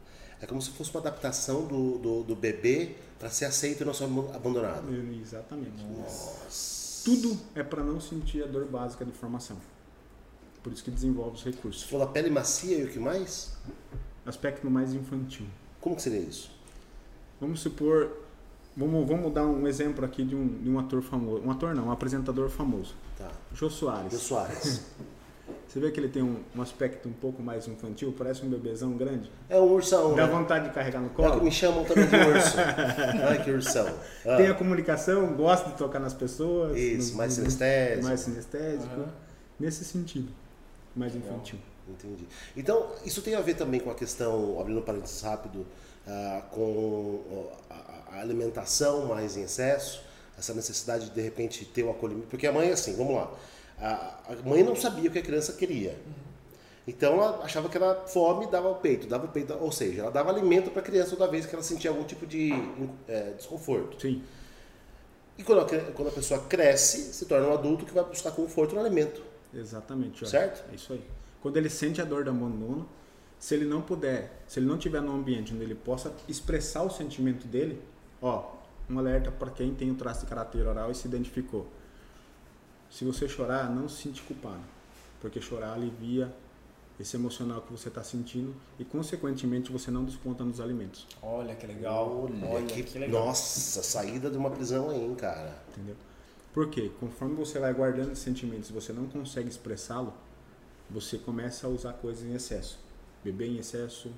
[0.41, 3.93] é como se fosse uma adaptação do, do, do bebê para ser aceito e não
[3.93, 4.83] ser abandonado.
[5.21, 5.83] Exatamente.
[5.83, 7.05] Nossa.
[7.05, 9.57] Tudo é para não sentir a dor básica de formação.
[10.61, 11.83] Por isso que desenvolve os Você recursos.
[11.83, 13.53] falou a pele macia e o que mais?
[14.25, 15.45] Aspecto mais infantil.
[15.81, 16.49] Como que seria isso?
[17.41, 18.22] Vamos supor,
[18.75, 21.43] vamos, vamos dar um exemplo aqui de um, de um ator famoso.
[21.45, 22.95] Um ator não, um apresentador famoso.
[23.17, 23.29] Tá.
[23.53, 24.13] Jô Jô Soares.
[24.13, 24.81] Soares.
[25.67, 28.91] Você vê que ele tem um, um aspecto um pouco mais infantil, parece um bebezão
[28.93, 29.29] grande.
[29.49, 30.15] É um ursão.
[30.15, 30.31] Dá né?
[30.31, 31.43] vontade de carregar no É o que colo.
[31.43, 32.57] me chamam também de urso.
[33.27, 33.87] Ai, que ursão.
[34.25, 36.77] Ah, Tem a comunicação, gosta de tocar nas pessoas.
[36.77, 38.03] Isso, nos- mais nos- sinestésico.
[38.07, 38.93] Mais sinestésico.
[39.01, 39.07] Aham.
[39.59, 40.31] Nesse sentido.
[40.95, 41.31] Mais Legal.
[41.33, 41.59] infantil.
[41.89, 42.27] Entendi.
[42.55, 45.65] Então, isso tem a ver também com a questão, abrindo um parênteses rápido,
[46.07, 50.01] ah, com a, a alimentação mais em excesso,
[50.37, 52.27] essa necessidade de de repente ter o acolhimento.
[52.27, 53.31] Porque a mãe, assim, vamos lá,
[53.79, 55.97] a, mãe não sabia o que a criança queria.
[56.87, 60.11] Então ela achava que era fome, dava o peito, dava o peito, ou seja, ela
[60.11, 62.51] dava alimento para a criança toda vez que ela sentia algum tipo de
[63.07, 64.01] eh, desconforto.
[64.01, 64.21] Sim.
[65.37, 68.75] E quando a, quando a pessoa cresce, se torna um adulto que vai buscar conforto
[68.75, 69.21] no alimento.
[69.53, 70.23] Exatamente.
[70.23, 70.31] olha.
[70.31, 70.63] Certo?
[70.71, 71.03] É isso aí.
[71.41, 72.87] Quando ele sente a dor do abandono,
[73.39, 76.89] se ele não puder, se ele não tiver num ambiente onde ele possa expressar o
[76.89, 77.81] sentimento dele,
[78.23, 78.51] ó,
[78.89, 81.67] um alerta para quem tem o traço de caráter oral e se identificou.
[82.89, 84.61] Se você chorar, não se sinta culpado,
[85.19, 86.33] porque chorar alivia
[86.99, 91.65] esse emocional que você está sentindo e, consequentemente, você não desconta nos alimentos, Olha que
[91.65, 92.29] legal.
[92.43, 93.25] Olha, que, legal.
[93.25, 95.57] Nossa, saída de uma prisão aí, hein, cara.
[95.71, 95.95] entendeu?
[96.53, 96.91] Por quê?
[96.99, 100.13] Conforme você vai guardando esses sentimentos e você não consegue expressá-lo,
[100.87, 102.77] você começa a usar coisas em excesso.
[103.23, 104.11] Beber em excesso,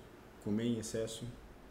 [0.44, 1.24] comer em excesso,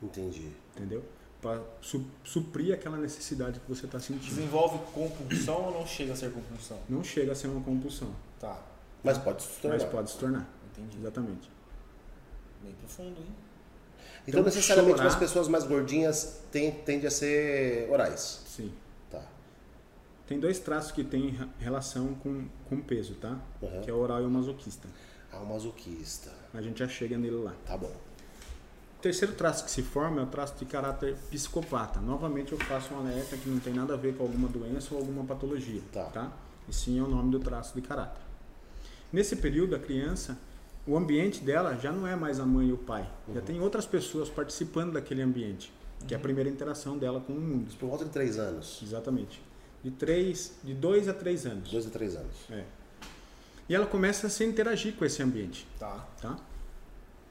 [0.02, 0.50] Entendi.
[0.74, 1.04] entendeu?
[1.44, 4.24] Para su suprir aquela necessidade que você está sentindo.
[4.34, 6.78] Desenvolve compulsão ou não chega a ser compulsão?
[6.88, 8.08] Não chega a ser uma compulsão,
[8.40, 8.58] Tá,
[9.02, 9.76] Mas pode se tornar.
[9.78, 10.48] mas pode se tornar.
[10.72, 10.96] entendi.
[10.98, 11.50] Exatamente.
[12.62, 13.26] Bem profundo, hein?
[14.26, 18.42] Então, Então, necessariamente, chorar- as pessoas mais gordinhas tem, tendem a ser orais.
[18.46, 18.72] Sim.
[19.10, 19.22] Tá.
[20.26, 23.38] Tem dois traços que têm relação com, com peso, tá?
[23.60, 23.82] Uhum.
[23.82, 24.88] Que é o oral e o masoquista.
[25.30, 26.32] Ah, o masoquista.
[26.54, 27.54] A gente já chega nele lá.
[27.66, 27.92] Tá bom.
[29.04, 32.00] Terceiro traço que se forma é o traço de caráter psicopata.
[32.00, 34.98] Novamente eu faço um alerta que não tem nada a ver com alguma doença ou
[35.00, 36.32] alguma patologia, Tá.
[36.66, 38.22] E sim é o nome do traço de caráter.
[39.12, 40.38] Nesse período a criança,
[40.86, 43.06] o ambiente dela já não é mais a mãe e o pai.
[43.34, 45.70] Já tem outras pessoas participando daquele ambiente,
[46.08, 47.76] que é a primeira interação dela com o mundo.
[47.78, 48.80] Por volta de três anos.
[48.82, 49.38] Exatamente.
[49.82, 51.70] De três, de dois a três anos.
[51.70, 52.36] Dois a três anos.
[52.50, 52.64] É.
[53.68, 56.06] E ela começa a se interagir com esse ambiente, Tá.
[56.22, 56.38] tá?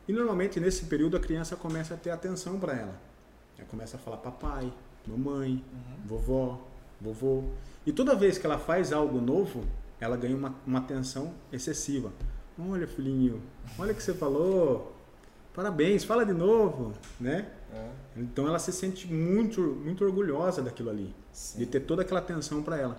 [0.07, 2.99] E normalmente nesse período a criança começa a ter atenção para ela.
[3.57, 4.71] Ela começa a falar papai,
[5.07, 5.63] mamãe,
[6.05, 6.61] vovó,
[6.99, 7.43] vovô.
[7.85, 9.63] E toda vez que ela faz algo novo,
[9.99, 12.11] ela ganha uma, uma atenção excessiva.
[12.59, 13.41] Olha, filhinho,
[13.79, 14.93] olha o que você falou.
[15.53, 17.47] Parabéns, fala de novo, né?
[17.73, 17.89] É.
[18.17, 21.59] Então ela se sente muito, muito orgulhosa daquilo ali, Sim.
[21.59, 22.97] de ter toda aquela atenção para ela.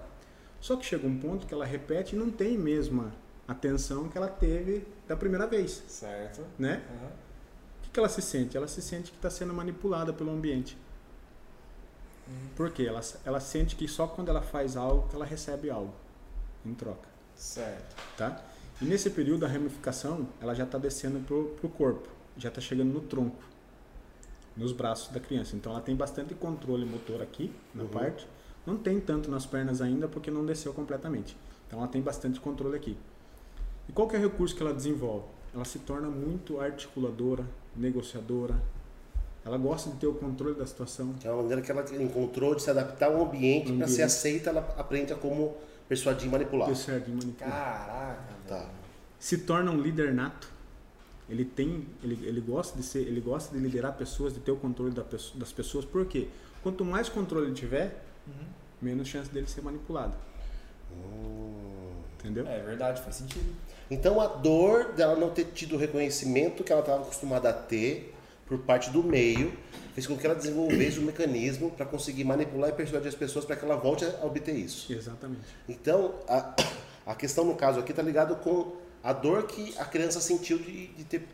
[0.60, 3.12] Só que chega um ponto que ela repete e não tem mesma
[3.46, 6.42] atenção que ela teve da primeira vez, Certo.
[6.58, 6.82] né?
[6.90, 7.06] Aham.
[7.08, 8.56] O que, que ela se sente?
[8.56, 10.76] Ela se sente que está sendo manipulada pelo ambiente.
[12.56, 12.84] Por quê?
[12.84, 15.92] Ela, ela sente que só quando ela faz algo que ela recebe algo
[16.64, 17.94] em troca, Certo.
[18.16, 18.40] tá?
[18.80, 22.92] E nesse período a ramificação ela já está descendo pro, pro corpo, já está chegando
[22.94, 23.42] no tronco,
[24.56, 25.54] nos braços da criança.
[25.54, 27.88] Então ela tem bastante controle motor aqui na Uhum.
[27.90, 28.26] parte,
[28.64, 31.36] não tem tanto nas pernas ainda porque não desceu completamente.
[31.66, 32.96] Então ela tem bastante controle aqui.
[33.88, 35.26] E qual que é o recurso que ela desenvolve?
[35.54, 37.44] Ela se torna muito articuladora,
[37.76, 38.54] negociadora.
[39.44, 41.12] Ela gosta de ter o controle da situação.
[41.14, 44.50] Que é uma maneira que ela encontrou de se adaptar ao ambiente para ser aceita,
[44.50, 45.54] ela aprende a como
[45.88, 46.74] persuadir e manipular.
[46.74, 47.50] Certo de manipular.
[47.50, 48.70] Caraca, Tá.
[49.18, 50.52] Se torna um líder nato.
[51.28, 54.56] Ele tem, ele, ele gosta de ser, ele gosta de liderar pessoas, de ter o
[54.56, 55.02] controle da
[55.36, 55.84] das pessoas.
[55.84, 56.28] Por quê?
[56.62, 58.32] Quanto mais controle ele tiver, Uhum.
[58.82, 60.14] menos chance dele ser manipulado.
[60.92, 61.83] Hum.
[62.24, 62.48] Entendeu?
[62.48, 63.44] É verdade, faz sentido.
[63.90, 68.14] Então a dor dela não ter tido o reconhecimento que ela estava acostumada a ter
[68.46, 69.52] por parte do meio,
[69.94, 73.56] fez com que ela desenvolvesse um mecanismo para conseguir manipular e persuadir as pessoas para
[73.56, 74.90] que ela volte a obter isso.
[74.92, 75.42] Exatamente.
[75.68, 76.54] Então, a,
[77.06, 80.88] a questão no caso aqui está ligado com a dor que a criança sentiu de,
[80.88, 81.26] de ter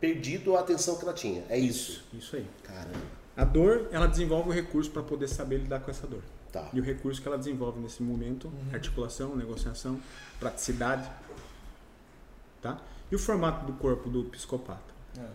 [0.00, 1.44] perdido a atenção que ela tinha.
[1.48, 2.04] É isso.
[2.12, 2.46] Isso aí.
[2.64, 3.26] Caramba.
[3.36, 6.22] A dor, ela desenvolve o recurso para poder saber lidar com essa dor.
[6.56, 6.70] Tá.
[6.72, 10.00] E o recurso que ela desenvolve nesse momento, articulação, negociação,
[10.40, 11.06] praticidade,
[12.62, 12.78] tá?
[13.12, 14.94] E o formato do corpo do psicopata?
[15.18, 15.26] É.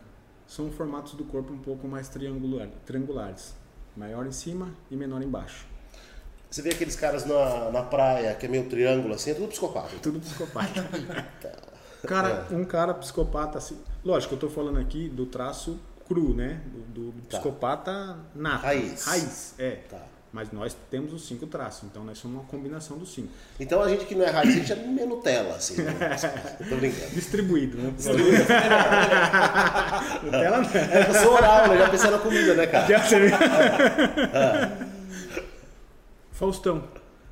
[0.48, 3.54] São formatos do corpo um pouco mais triangular, triangulares.
[3.96, 5.68] Maior em cima e menor embaixo.
[6.50, 9.96] Você vê aqueles caras na, na praia, que é meio triângulo assim, é tudo psicopata.
[10.02, 10.90] Tudo psicopata.
[12.08, 13.80] cara, um cara psicopata assim.
[14.04, 16.62] Lógico, eu tô falando aqui do traço cru, né?
[16.90, 17.38] Do, do Tá.
[17.38, 18.64] psicopata nato.
[18.64, 19.06] Raiz.
[19.06, 19.76] Raiz, é.
[19.90, 20.06] Tá.
[20.34, 23.28] Mas nós temos os cinco traços, então nós somos uma combinação dos cinco.
[23.60, 25.82] Então a gente que não é raiz, a gente é Nutella, assim.
[25.82, 25.94] Né?
[26.70, 27.12] Tô brincando.
[27.12, 27.94] Distribuído, né?
[30.24, 30.70] Nutella não.
[30.70, 31.78] É eu sou oral, né?
[31.78, 32.88] Já pensei na comida, né, cara?
[32.88, 33.38] Já você viu?
[36.32, 36.84] Faustão.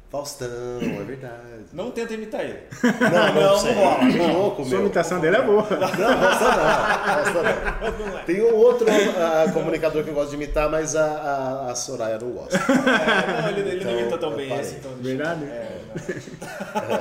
[0.10, 0.48] Faustão,
[0.82, 1.66] é verdade.
[1.72, 2.62] Não tenta imitar ele.
[2.82, 4.04] Não, não, não rola.
[4.06, 5.62] Não, louco, Sua imitação dele é boa.
[5.62, 7.14] Não, Faustão não.
[7.14, 8.18] Faustão não.
[8.18, 8.24] É.
[8.24, 12.18] Tem um outro ah, comunicador que eu gosto de imitar, mas a, a, a Soraya
[12.18, 12.58] não gosta.
[12.58, 14.76] É, não, ele, ele Então, não imita tão bem esse.
[14.78, 15.44] Então deixa- Verdade?
[15.46, 15.82] É,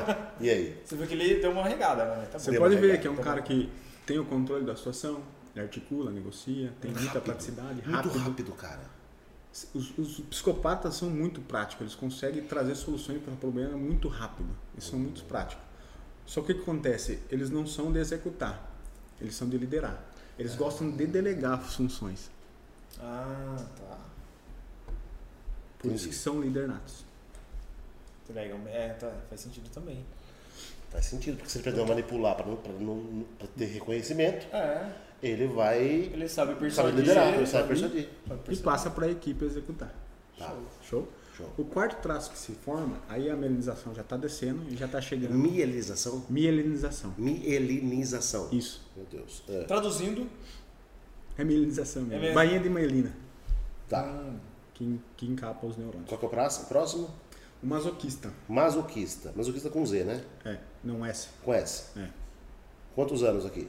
[0.09, 0.17] não.
[0.41, 0.77] E aí?
[0.85, 2.27] Você viu que ele deu uma regada, né?
[2.31, 3.47] Tá Você pode ver regada, que é um tá cara bom.
[3.47, 3.73] que
[4.05, 5.21] tem o controle da situação,
[5.57, 7.23] ele articula, negocia, tem muita Rápido.
[7.23, 8.19] praticidade, Muito rápido.
[8.19, 8.98] rápido, cara.
[9.75, 14.49] Os, os psicopatas são muito práticos, eles conseguem trazer soluções para o problema muito rápido.
[14.75, 15.65] Eles são muito práticos.
[16.27, 17.19] Só que o que acontece?
[17.31, 18.71] Eles não são de executar,
[19.21, 20.05] eles são de liderar.
[20.39, 22.31] Eles gostam de delegar funções,
[23.01, 23.99] Ah, tá.
[25.79, 26.09] por isso Entendi.
[26.09, 27.05] que são líder natos.
[28.29, 28.59] Legal.
[28.67, 30.05] É, tá, faz sentido também.
[30.91, 34.47] Faz sentido, porque se ele aprender a manipular para não, pra não pra ter reconhecimento,
[34.55, 36.95] É, ele vai ele sabe persuadir.
[37.01, 38.09] liderar, ele sabe sabe- persuadir.
[38.29, 39.95] sabe E passa para a equipe executar.
[40.39, 40.55] Tá.
[40.83, 41.09] Show?
[41.37, 41.53] Show.
[41.57, 45.01] O quarto traço que se forma, aí a mielinização já está descendo e já está
[45.01, 45.35] chegando.
[45.35, 46.25] Mielinização?
[46.29, 47.15] Mielinização.
[47.17, 48.49] Mielinização.
[48.53, 48.85] Isso.
[48.97, 49.43] Meu Deus.
[49.49, 49.65] É.
[49.65, 50.29] Traduzindo,
[51.37, 52.17] É mielinização mesmo.
[52.17, 52.35] É mesmo?
[52.35, 53.13] Bainha de mielina,
[53.89, 54.05] Tá.
[54.05, 54.37] hum,
[54.75, 56.09] que, que encapa os neurônios.
[56.09, 56.67] Qual que é o próximo?
[56.67, 57.09] Próximo?
[57.63, 58.33] O masoquista.
[58.49, 59.33] Masoquista.
[59.37, 60.23] Masoquista com Z, né?
[60.45, 61.29] É, não S.
[61.45, 61.97] Com S.
[61.99, 62.09] É.
[62.95, 63.69] Quantos anos aqui?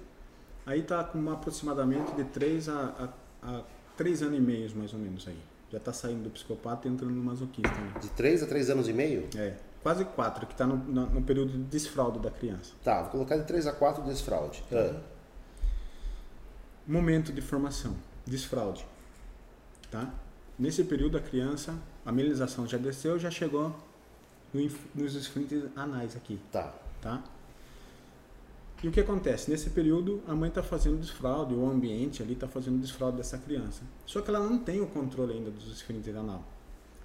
[0.65, 3.11] Aí tá com uma aproximadamente de 3 a,
[3.43, 3.63] a, a
[3.97, 5.37] 3 anos e meio, mais ou menos aí.
[5.71, 7.75] Já tá saindo do psicopata e entrando no masoquista.
[7.75, 7.93] Né?
[8.01, 9.27] De 3 a 3 anos e meio?
[9.35, 12.73] É, quase 4, que tá no, no, no período de desfraude da criança.
[12.83, 14.63] Tá, vou colocar de 3 a 4 desfraude.
[14.71, 14.99] Ah,
[16.87, 17.95] Momento de formação,
[18.25, 18.85] desfraude.
[19.91, 20.11] Tá?
[20.57, 23.75] Nesse período a criança, a mielinização já desceu, já chegou
[24.53, 26.39] no nos esfínteres anais aqui.
[26.51, 26.73] tá.
[27.01, 27.23] tá?
[28.81, 29.51] E o que acontece?
[29.51, 33.81] Nesse período, a mãe está fazendo desfraude, o ambiente ali está fazendo desfraude dessa criança.
[34.05, 36.43] Só que ela não tem o controle ainda dos esfínteres anal.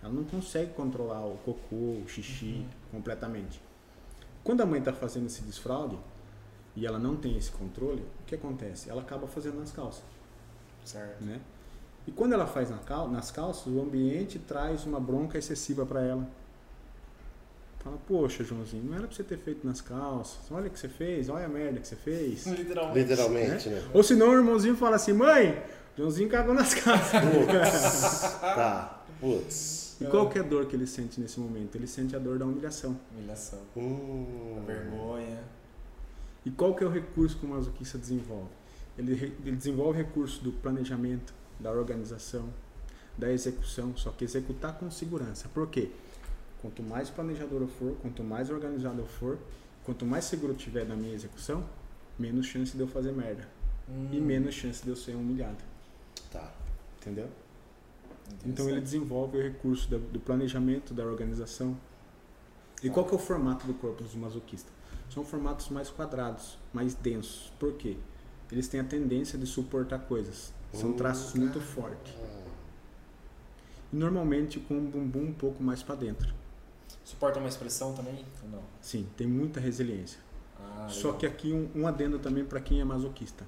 [0.01, 3.61] Ela não consegue controlar o cocô, o xixi completamente.
[4.45, 5.99] Quando a mãe está fazendo esse desfraude
[6.77, 8.89] e ela não tem esse controle, o que acontece?
[8.89, 10.05] Ela acaba fazendo nas calças,
[10.85, 11.25] certo.
[11.25, 11.41] né?
[12.07, 16.29] E quando ela faz nas calças, o ambiente traz uma bronca excessiva para ela.
[17.85, 20.51] Fala, poxa, Joãozinho, não era pra você ter feito nas calças.
[20.51, 22.47] Olha o que você fez, olha a merda que você fez.
[22.47, 22.99] Literalmente.
[22.99, 23.83] Literalmente, né?
[23.93, 25.63] Ou senão o irmãozinho fala assim, mãe,
[25.95, 27.21] Joãozinho cagou nas calças.
[27.21, 28.41] Putz.
[28.41, 29.05] tá.
[29.21, 29.97] Putz.
[30.01, 31.77] e qual que é a dor que ele sente nesse momento?
[31.77, 32.99] Ele sente a dor da humilhação.
[33.15, 33.61] Humilhação.
[33.77, 34.63] Hum.
[34.67, 35.45] Vergonha.
[36.47, 38.49] E qual que é o recurso que o masoquista desenvolve?
[38.97, 42.49] Ele, ele desenvolve recurso do planejamento, da organização,
[43.19, 45.51] da execução, só que executar com segurança.
[45.53, 45.91] Por quê?
[46.65, 49.37] Quanto mais planejador eu for, quanto mais organizado eu for,
[49.85, 51.63] quanto mais seguro eu tiver na minha execução,
[52.19, 53.47] menos chance de eu fazer merda.
[54.11, 55.59] E Hum, menos chance de eu ser humilhado.
[56.33, 56.51] Tá.
[56.99, 57.29] Entendeu?
[58.47, 61.77] Então ele desenvolve o recurso da- do planejamento, da organização.
[62.83, 64.73] E qual que é o formato do corpo dos masoquistas?
[65.11, 67.53] São formatos mais quadrados, mais densos.
[67.61, 67.99] Por quê?
[68.51, 70.51] Eles têm a tendência de suportar coisas.
[70.73, 72.15] São Hum, traços muito fortes.
[73.93, 76.33] E normalmente com um bumbum um pouco mais para dentro.
[77.05, 78.25] Suporta uma expressão também?
[78.43, 78.63] Ou não?
[78.81, 80.19] Sim, tem muita resiliência.
[80.59, 83.45] Ah, Só que aqui um, um adendo também para quem é masoquista.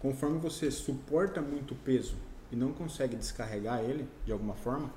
[0.00, 2.16] Conforme você suporta muito peso
[2.50, 4.90] e não consegue descarregar ele de alguma forma,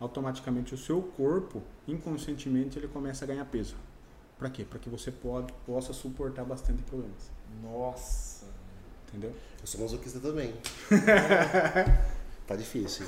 [0.00, 3.76] automaticamente o seu corpo, inconscientemente, ele começa a ganhar peso.
[4.38, 4.64] Para quê?
[4.64, 7.30] Para que você pode, possa suportar bastante problemas.
[7.62, 8.46] Nossa.
[9.08, 9.34] Entendeu?
[9.60, 10.54] Eu sou masoquista também.
[12.48, 13.06] tá difícil.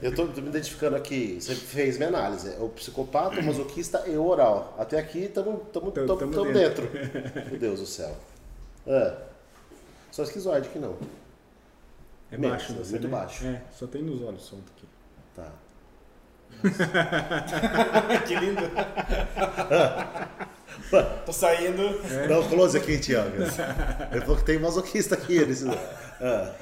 [0.00, 1.36] Eu tô, tô me identificando aqui.
[1.40, 2.48] Você fez minha análise.
[2.54, 4.74] É o psicopata, o masoquista e o oral.
[4.78, 6.32] Até aqui estamos Tamo- tamo
[12.30, 13.10] É Menos, baixo é você, muito né?
[13.10, 13.46] baixo.
[13.46, 14.86] É, só tem nos olhos solto aqui.
[15.34, 15.50] Tá.
[18.26, 18.62] que lindo.
[21.26, 21.82] Tô saindo.
[22.28, 23.36] Dá um close aqui, Tiago.
[24.12, 25.38] Ele falou que tem masoquista aqui.
[26.20, 26.54] Ah.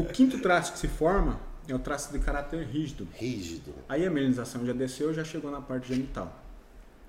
[0.00, 3.06] O quinto traço que se forma é o traço de caráter rígido.
[3.14, 3.74] Rígido.
[3.88, 6.32] Aí a melanização já desceu, já chegou na parte genital,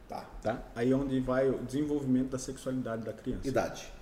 [0.08, 0.26] Tá.
[0.42, 0.60] tá?
[0.76, 3.48] Aí é onde vai o desenvolvimento da sexualidade da criança.
[3.48, 3.94] Idade.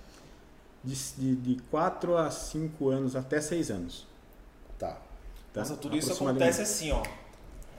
[0.82, 4.06] De, de, 4 a 5 anos até 6 anos.
[4.78, 4.96] Tá.
[5.52, 5.60] Tá?
[5.60, 7.02] Nossa, tudo isso acontece assim, ó.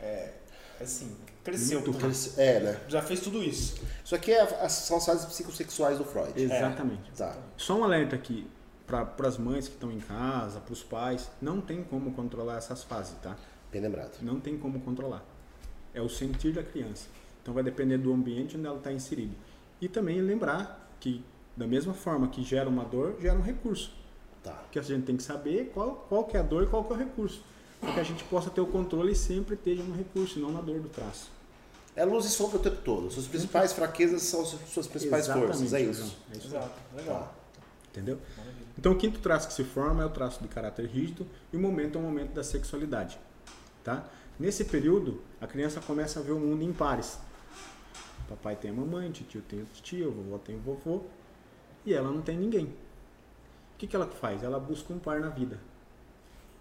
[0.02, 0.34] É.
[0.80, 1.15] Assim.
[1.43, 1.82] Cresceu.
[1.82, 2.13] Muito tudo.
[2.39, 2.82] É, né?
[2.88, 3.82] Já fez tudo isso.
[4.06, 6.39] Isso aqui é, as- são as fases psicossexuais do Freud.
[6.39, 7.10] Exatamente.
[7.17, 7.36] Tá.
[7.58, 8.45] Só um alerta aqui
[8.89, 12.84] para as mães que estão em casa, para os pais, não tem como controlar essas
[12.84, 13.38] fases, tá?
[13.71, 14.17] Bem lembrado.
[14.21, 15.23] Não tem como controlar.
[15.93, 17.08] É o sentir da criança.
[17.41, 19.36] Então vai depender do ambiente onde ela está inserida.
[19.80, 21.23] E também lembrar que
[21.56, 23.93] da mesma forma que gera uma dor, gera um recurso.
[24.43, 24.54] Tá.
[24.54, 26.93] Porque a gente tem que saber qual, qual que é a dor e qual que
[26.93, 27.43] é o recurso.
[27.80, 30.52] Para que a gente possa ter o controle e sempre esteja no recurso, e não
[30.52, 31.30] na dor do traço.
[31.95, 33.12] É luz e sombra o tempo todo.
[33.12, 35.73] Suas principais fraquezas são as suas principais forças.
[35.73, 36.17] É isso.
[36.34, 36.47] É isso.
[36.47, 36.80] Exato.
[36.95, 37.19] Legal.
[37.19, 37.38] Tá.
[37.91, 38.19] Entendeu?
[38.78, 41.60] Então o quinto traço que se forma é o traço de caráter rígido e o
[41.60, 43.19] momento é o momento da sexualidade.
[43.84, 44.06] Tá?
[44.39, 47.19] Nesse período, a criança começa a ver o mundo em pares.
[48.28, 51.04] Papai tem a mamãe, tio tem o vovó tem o vovô
[51.86, 52.65] e ela não tem ninguém.
[52.65, 54.43] O que, que ela faz?
[54.43, 55.60] Ela busca um par na vida.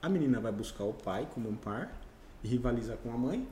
[0.01, 1.93] A menina vai buscar o pai como um par
[2.43, 3.47] e rivaliza com a mãe,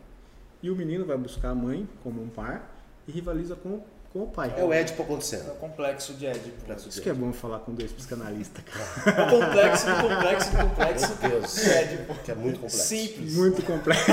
[0.63, 2.71] e o menino vai buscar a mãe como um par
[3.07, 3.85] e rivaliza com,
[4.17, 4.55] com o pai.
[4.57, 5.53] É o Édipo É acontecendo.
[5.53, 6.61] o complexo de Édipo.
[6.61, 9.27] Complexo Isso que é bom falar com dois psicanalistas, cara.
[9.27, 11.55] O complexo do complexo do complexo Meu Deus.
[11.55, 12.15] de Édipo.
[12.25, 12.79] Que é muito complexo.
[12.79, 13.35] Simples.
[13.35, 14.11] Muito complexo.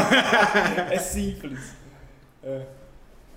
[0.92, 1.60] É simples.
[2.44, 2.66] É.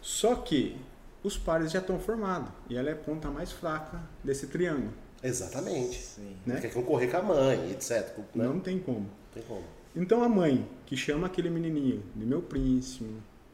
[0.01, 0.77] Só que
[1.23, 4.93] os pares já estão formados e ela é a ponta mais fraca desse triângulo.
[5.23, 5.99] Exatamente.
[6.01, 6.37] Sim.
[6.45, 6.61] Né?
[6.61, 8.17] Quer concorrer com a mãe, etc.
[8.35, 8.45] Né?
[8.45, 9.09] Não tem como.
[9.33, 9.65] tem como.
[9.95, 13.11] Então a mãe que chama aquele menininho de meu príncipe,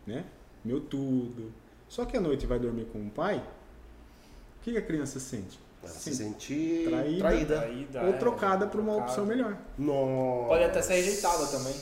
[0.06, 0.24] né?
[0.64, 1.52] Meu tudo.
[1.92, 5.60] Só que à noite vai dormir com o pai, o que a criança sente?
[5.82, 7.18] Ela se sentir Traída.
[7.18, 7.56] traída.
[7.58, 9.10] Traída, Ou é, trocada por uma trocada.
[9.10, 9.58] opção melhor.
[9.76, 10.48] Nossa.
[10.48, 11.74] Pode até ser rejeitada também.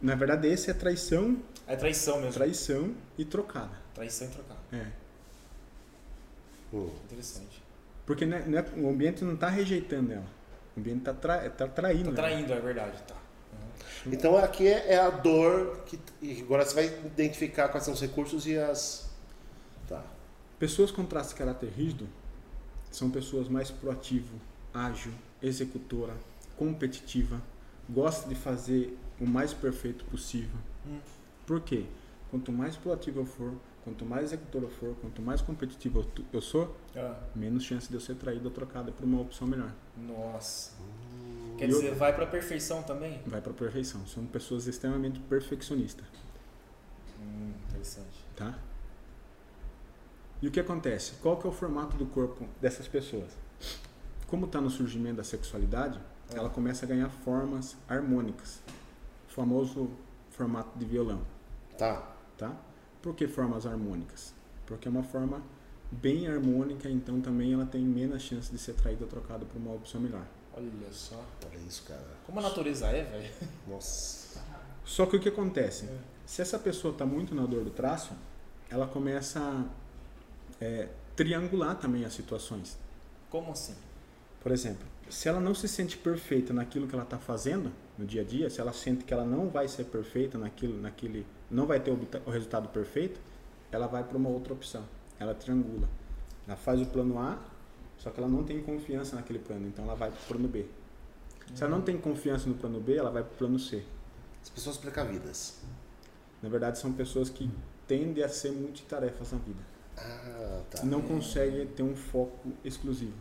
[0.00, 2.32] Na verdade, esse é traição, É traição mesmo.
[2.32, 3.72] traição e trocada.
[3.92, 4.60] Traição e trocada.
[4.72, 4.86] É.
[6.72, 6.88] Hum.
[7.04, 7.62] Interessante.
[8.06, 10.26] Porque né, né, o ambiente não está rejeitando ela.
[10.74, 12.14] O ambiente está tra tá traindo.
[12.14, 12.30] Tá ela.
[12.30, 13.02] traindo, é verdade.
[13.02, 13.14] Tá.
[14.06, 15.98] Então aqui é é a dor que
[16.40, 19.12] agora você vai identificar quais são os recursos e as.
[19.88, 20.04] Tá.
[20.58, 22.06] Pessoas com traço de caráter rígido
[22.90, 24.40] são pessoas mais proativo,
[24.72, 26.14] ágil, executora,
[26.56, 27.40] competitiva,
[27.88, 30.56] gosta de fazer o mais perfeito possível.
[30.86, 30.98] Hum.
[31.46, 31.84] Por quê?
[32.30, 33.52] Quanto mais proativo eu for,
[33.84, 37.94] quanto mais executor eu for, quanto mais competitivo eu eu sou, Ah, menos chance de
[37.94, 39.72] eu ser traído ou trocado por uma opção melhor.
[39.96, 40.72] nossa.
[40.80, 41.56] Hum.
[41.58, 43.20] Quer E dizer, vai pra perfeição também?
[43.26, 44.04] Vai para perfeição.
[44.08, 46.04] São pessoas extremamente perfeccionistas,
[47.20, 48.24] Hum, interessante.
[48.34, 48.58] tá?
[50.44, 51.12] E o que acontece?
[51.22, 53.30] Qual que é o formato do corpo dessas pessoas?
[54.26, 55.98] Como está no surgimento da sexualidade,
[56.30, 56.36] É.
[56.36, 58.60] ela começa a ganhar formas harmônicas.
[59.26, 59.88] O famoso
[60.32, 61.22] formato de violão,
[61.78, 62.12] Tá.
[62.36, 62.54] tá?
[63.00, 64.34] Por que formas harmônicas?
[64.66, 65.40] Porque é uma forma
[65.90, 69.72] bem harmônica, então também ela tem menos chance de ser traída ou trocada por uma
[69.72, 70.26] opção melhor.
[70.54, 71.24] Olha só.
[71.46, 72.04] Olha isso, cara.
[72.26, 73.32] Como a natureza é, velho.
[73.66, 74.42] Nossa.
[74.84, 75.86] Só que o que acontece?
[75.86, 75.98] É.
[76.26, 78.12] Se essa pessoa está muito na dor do traço,
[78.68, 79.64] ela começa
[80.60, 82.78] é, triangular também as situações.
[83.30, 83.74] Como assim?
[84.42, 88.22] Por exemplo, se ela não se sente perfeita naquilo que ela está fazendo no dia
[88.22, 91.80] a dia, se ela sente que ela não vai ser perfeita naquilo, naquele, não vai
[91.80, 93.20] ter o, o resultado perfeito,
[93.70, 94.84] ela vai para uma outra opção.
[95.18, 95.88] Ela triangula.
[96.46, 97.38] Ela faz o plano A,
[97.96, 100.66] só que ela não tem confiança naquele plano, então ela vai para o plano B.
[101.54, 103.82] Se ela não tem confiança no plano B, ela vai para o plano C.
[104.42, 105.60] As pessoas precavidas.
[106.42, 107.50] Na verdade, são pessoas que
[107.86, 109.60] tendem a ser multitarefas na vida.
[109.96, 110.84] Ah, tá.
[110.84, 113.14] Não conseguem ter um foco exclusivo.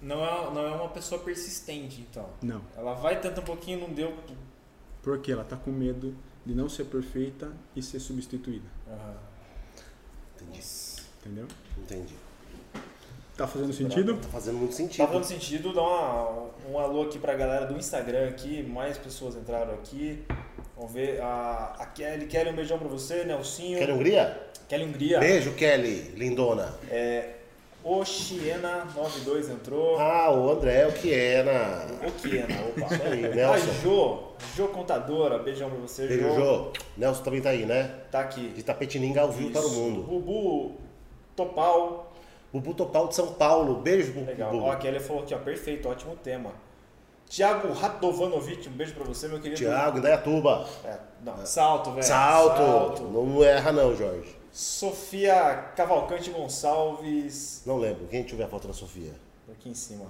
[0.00, 2.28] Não é, não é uma pessoa persistente, então.
[2.42, 2.62] Não.
[2.76, 4.14] Ela vai tanto um pouquinho, não deu.
[5.02, 6.14] Porque ela está com medo
[6.44, 8.68] de não ser perfeita e ser substituída.
[8.88, 9.16] Aham.
[10.36, 10.60] Entendi.
[11.20, 11.48] Entendeu?
[11.78, 12.14] Entendi.
[13.36, 14.16] Tá fazendo sentido?
[14.16, 14.98] Tá fazendo muito sentido.
[14.98, 19.36] Tá fazendo sentido, dá uma, um alô aqui pra galera do Instagram aqui, mais pessoas
[19.36, 20.24] entraram aqui.
[20.76, 23.78] Vamos ver, a, a Kelly, Kelly, um beijão pra você, Nelsinho.
[23.78, 24.38] Quer Hungria?
[24.68, 25.18] Kelly Hungria.
[25.18, 26.74] Beijo, Kelly, lindona.
[27.86, 29.96] Oxiena 92 entrou.
[29.98, 31.86] Ah, o André, o que é na.
[32.08, 32.94] Oquiena, opa.
[32.94, 33.72] Isso aí, o A Nelson.
[33.80, 34.18] Jo,
[34.56, 36.72] Jo Contadora, beijão pra você, Beijo, Jô.
[36.96, 37.94] Nelson também tá aí, né?
[38.10, 38.48] Tá aqui.
[38.48, 40.02] De Tapetininga ao vivo para o mundo.
[40.02, 40.72] Bubu
[41.36, 42.12] Topal,
[42.52, 43.76] Bubu Topal de São Paulo.
[43.76, 44.26] Beijo, Bubu.
[44.26, 44.56] legal.
[44.56, 46.50] Ó, a Kelly falou aqui, ó, perfeito, ótimo tema.
[47.28, 49.56] Tiago Radovanovic, um beijo pra você, meu querido.
[49.58, 50.66] Tiago, Indaiatuba.
[50.84, 52.04] É, não, salto, velho.
[52.06, 53.02] Salto.
[53.02, 54.34] Não erra não, Jorge.
[54.52, 57.62] Sofia Cavalcante Gonçalves.
[57.66, 58.06] Não lembro.
[58.06, 59.12] Quem tiver a foto da Sofia?
[59.50, 60.06] Aqui em cima.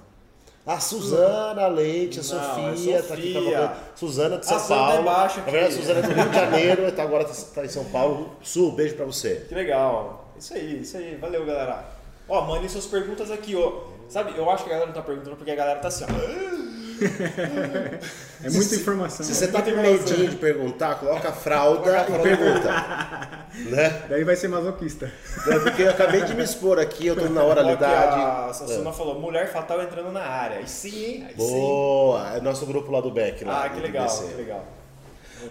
[0.66, 3.56] A Suzana Leite, a Não, Sofia, é tá aqui Sofia.
[3.58, 4.92] com a Suzana de São A Paulo.
[4.94, 5.76] tá embaixo Na verdade, a aqui.
[5.86, 8.36] Suzana é do Rio de Janeiro, tá agora tá, tá em São Paulo.
[8.42, 9.46] Sul, beijo pra você.
[9.48, 10.28] Que legal.
[10.36, 11.14] Isso aí, isso aí.
[11.16, 11.84] Valeu, galera.
[12.28, 13.84] Ó, mandem suas perguntas aqui, ó.
[14.08, 16.55] Sabe, eu acho que a galera não tá perguntando porque a galera tá assim, ó.
[18.44, 19.24] É muita informação.
[19.24, 22.68] Se você tá com medinho de perguntar, coloca a fralda e pergunta.
[23.70, 24.02] né?
[24.08, 25.10] Daí vai ser masoquista.
[25.48, 28.20] É Porque eu acabei de me expor aqui, eu tô na oralidade.
[28.50, 30.58] A Sassuna falou, mulher fatal entrando na área.
[30.58, 31.24] Aí sim, hein?
[31.28, 31.36] Aí sim.
[31.36, 32.36] Boa!
[32.36, 33.44] É nosso grupo lá do Beck.
[33.44, 34.64] Lá, Ah, que legal, que legal.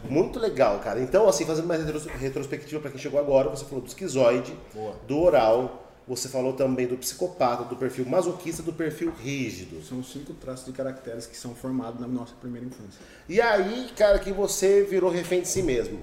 [0.10, 1.00] Muito legal, cara.
[1.00, 4.94] Então, assim, fazendo mais retros- retrospectiva para quem chegou agora, você falou do esquizoide, Boa.
[5.08, 9.84] do oral, você falou também do psicopata, do perfil masoquista, do perfil rígido.
[9.84, 13.02] São cinco traços de caracteres que são formados na nossa primeira infância.
[13.28, 16.00] E aí, cara, que você virou refém de si mesmo.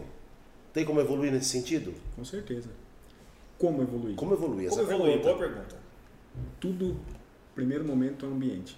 [0.72, 1.94] Tem como evoluir nesse sentido?
[2.16, 2.68] Com certeza.
[3.58, 4.16] Como evoluir?
[4.16, 4.66] Como evoluir?
[4.66, 5.20] Essa Como evoluir?
[5.20, 5.36] pergunta.
[5.36, 5.76] Boa pergunta.
[6.58, 6.96] Tudo,
[7.54, 8.76] primeiro momento, é o ambiente.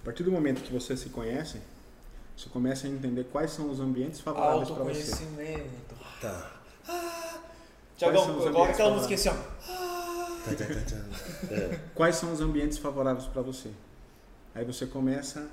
[0.00, 1.58] A partir do momento que você se conhece,
[2.34, 5.00] você começa a entender quais são os ambientes favoráveis para você.
[5.00, 5.94] Autoconhecimento.
[6.22, 6.52] Tá.
[7.98, 9.32] Tiagão, são os coloca aquela música assim, ó.
[9.34, 9.96] Tá.
[11.50, 11.78] É.
[11.94, 13.70] Quais são os ambientes favoráveis para você?
[14.54, 15.48] Aí você começa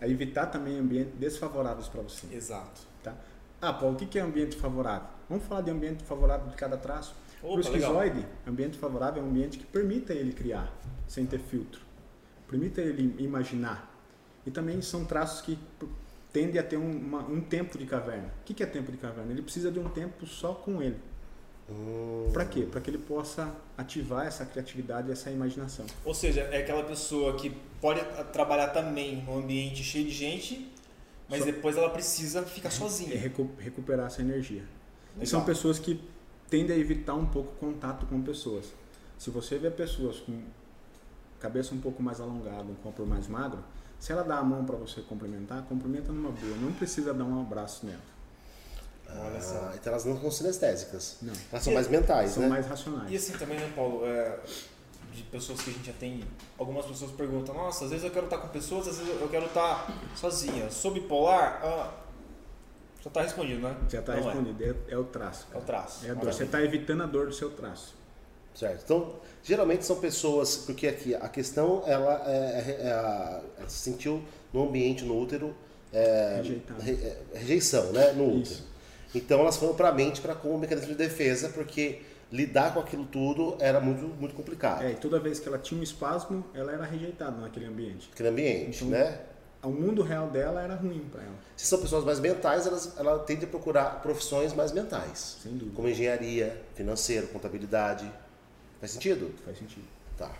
[0.00, 2.26] a evitar também ambientes desfavoráveis para você.
[2.34, 2.80] Exato.
[3.02, 3.14] Tá?
[3.60, 5.08] Ah, Paulo, o que é ambiente favorável?
[5.28, 7.14] Vamos falar de ambiente favorável de cada traço.
[7.40, 10.70] Para o esquizoide, ambiente favorável é um ambiente que permita ele criar,
[11.06, 11.80] sem ter filtro.
[12.48, 13.88] Permita ele imaginar.
[14.46, 15.58] E também são traços que
[16.32, 18.28] tendem a ter um, uma- um tempo de caverna.
[18.40, 19.30] O que é tempo de caverna?
[19.32, 20.98] Ele precisa de um tempo só com ele.
[21.70, 22.62] Hum, Para quê?
[22.62, 25.86] Para que ele possa ativar essa criatividade e essa imaginação.
[26.04, 27.50] Ou seja, é aquela pessoa que
[27.80, 28.00] pode
[28.32, 30.70] trabalhar também num ambiente cheio de gente,
[31.28, 33.16] mas Só- depois ela precisa ficar É sozinha.
[33.18, 34.62] recu- recuperar essa energia.
[34.62, 35.26] E Legal.
[35.26, 36.00] são pessoas que
[36.48, 38.66] tendem a evitar um pouco o contato com pessoas.
[39.18, 40.40] Se você vê pessoas com
[41.38, 43.58] cabeça um pouco mais alongada, um corpo mais magro,
[43.98, 46.56] se ela dá a mão para você cumprimentar, cumprimenta numa boa.
[46.56, 48.00] Não precisa dar um abraço nela.
[49.18, 49.54] Olha só.
[49.54, 51.16] ah, então elas não são sinestésicas.
[51.22, 51.32] Não.
[51.52, 52.48] Elas são mais mentais, São né?
[52.48, 53.10] mais racionais.
[53.10, 54.06] E assim também, né, Paulo?
[54.06, 54.38] É,
[55.12, 56.24] de pessoas que a gente atende,
[56.58, 59.46] algumas pessoas perguntam: Nossa, às vezes eu quero estar com pessoas, às vezes eu quero
[59.46, 60.70] estar sozinha.
[60.70, 61.60] Sou bipolar?
[61.62, 61.92] Ah,
[63.02, 63.76] já está respondido, né?
[63.88, 64.20] Já está é.
[64.20, 64.64] respondido.
[64.64, 64.92] É.
[64.92, 65.46] é o traço.
[65.52, 66.06] É o traço.
[66.06, 66.24] É a dor.
[66.24, 66.32] Maravilha.
[66.32, 67.94] Você está evitando a dor do seu traço.
[68.54, 68.82] Certo.
[68.84, 74.64] Então, geralmente são pessoas, porque aqui a questão ela é, é ela se sentiu no
[74.64, 75.54] ambiente, no útero,
[75.92, 76.42] é,
[76.86, 78.12] é, rejeição, né?
[78.12, 78.42] No útero.
[78.42, 78.69] Isso.
[79.14, 82.80] Então elas foram para a mente para como um mecanismo de defesa, porque lidar com
[82.80, 84.82] aquilo tudo era muito, muito complicado.
[84.82, 88.08] É, e toda vez que ela tinha um espasmo, ela era rejeitada naquele ambiente.
[88.12, 89.20] Aquele ambiente, Então, né?
[89.62, 91.34] O mundo real dela era ruim para ela.
[91.54, 95.76] Se são pessoas mais mentais, elas, ela tende a procurar profissões mais mentais, Sem dúvida.
[95.76, 98.10] como engenharia, financeiro, contabilidade.
[98.78, 99.34] Faz sentido?
[99.44, 99.84] Faz sentido.
[100.16, 100.32] Tá.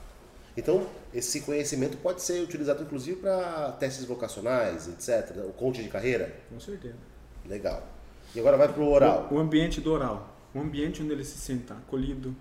[0.56, 5.36] Então, esse conhecimento pode ser utilizado inclusive para testes vocacionais, etc.
[5.46, 6.34] O coach de carreira.
[6.48, 6.96] Com certeza.
[7.44, 7.86] Legal.
[8.34, 9.28] E agora vai para o oral.
[9.30, 10.28] O ambiente do oral.
[10.54, 12.34] Um ambiente onde ele se sinta acolhido.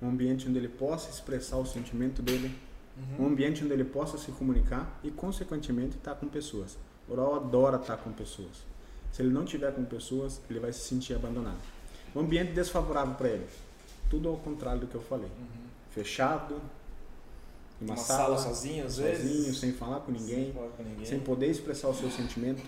[0.00, 2.54] Um ambiente onde ele possa expressar o sentimento dele.
[3.18, 6.78] Um ambiente onde ele possa se comunicar e, consequentemente, estar com pessoas.
[7.08, 8.64] O oral adora estar com pessoas.
[9.12, 11.58] Se ele não estiver com pessoas, ele vai se sentir abandonado.
[12.14, 13.46] Um ambiente desfavorável para ele.
[14.08, 15.28] Tudo ao contrário do que eu falei.
[15.90, 16.54] Fechado,
[17.80, 19.58] em uma, Uma sala, sala sozinho, às sozinho, vezes.
[19.58, 21.04] sem falar com ninguém, Sem falar com ninguém.
[21.04, 22.62] sem poder expressar o seu sentimento.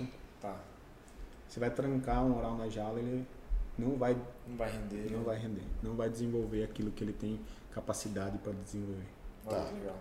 [1.49, 3.27] Você vai trancar um oral na jaula, ele
[3.79, 5.11] não vai Não vai render.
[5.11, 7.41] Não vai render, não vai desenvolver aquilo que ele tem
[7.73, 9.07] capacidade para desenvolver.
[9.49, 9.71] Tá.
[9.73, 9.97] legal.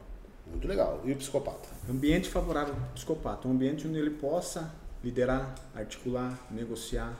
[0.45, 1.01] Muito legal.
[1.03, 1.69] E o psicopata?
[1.89, 4.73] Ambiente favorável para o psicopata, um ambiente onde ele possa
[5.03, 7.13] liderar, articular, negociar,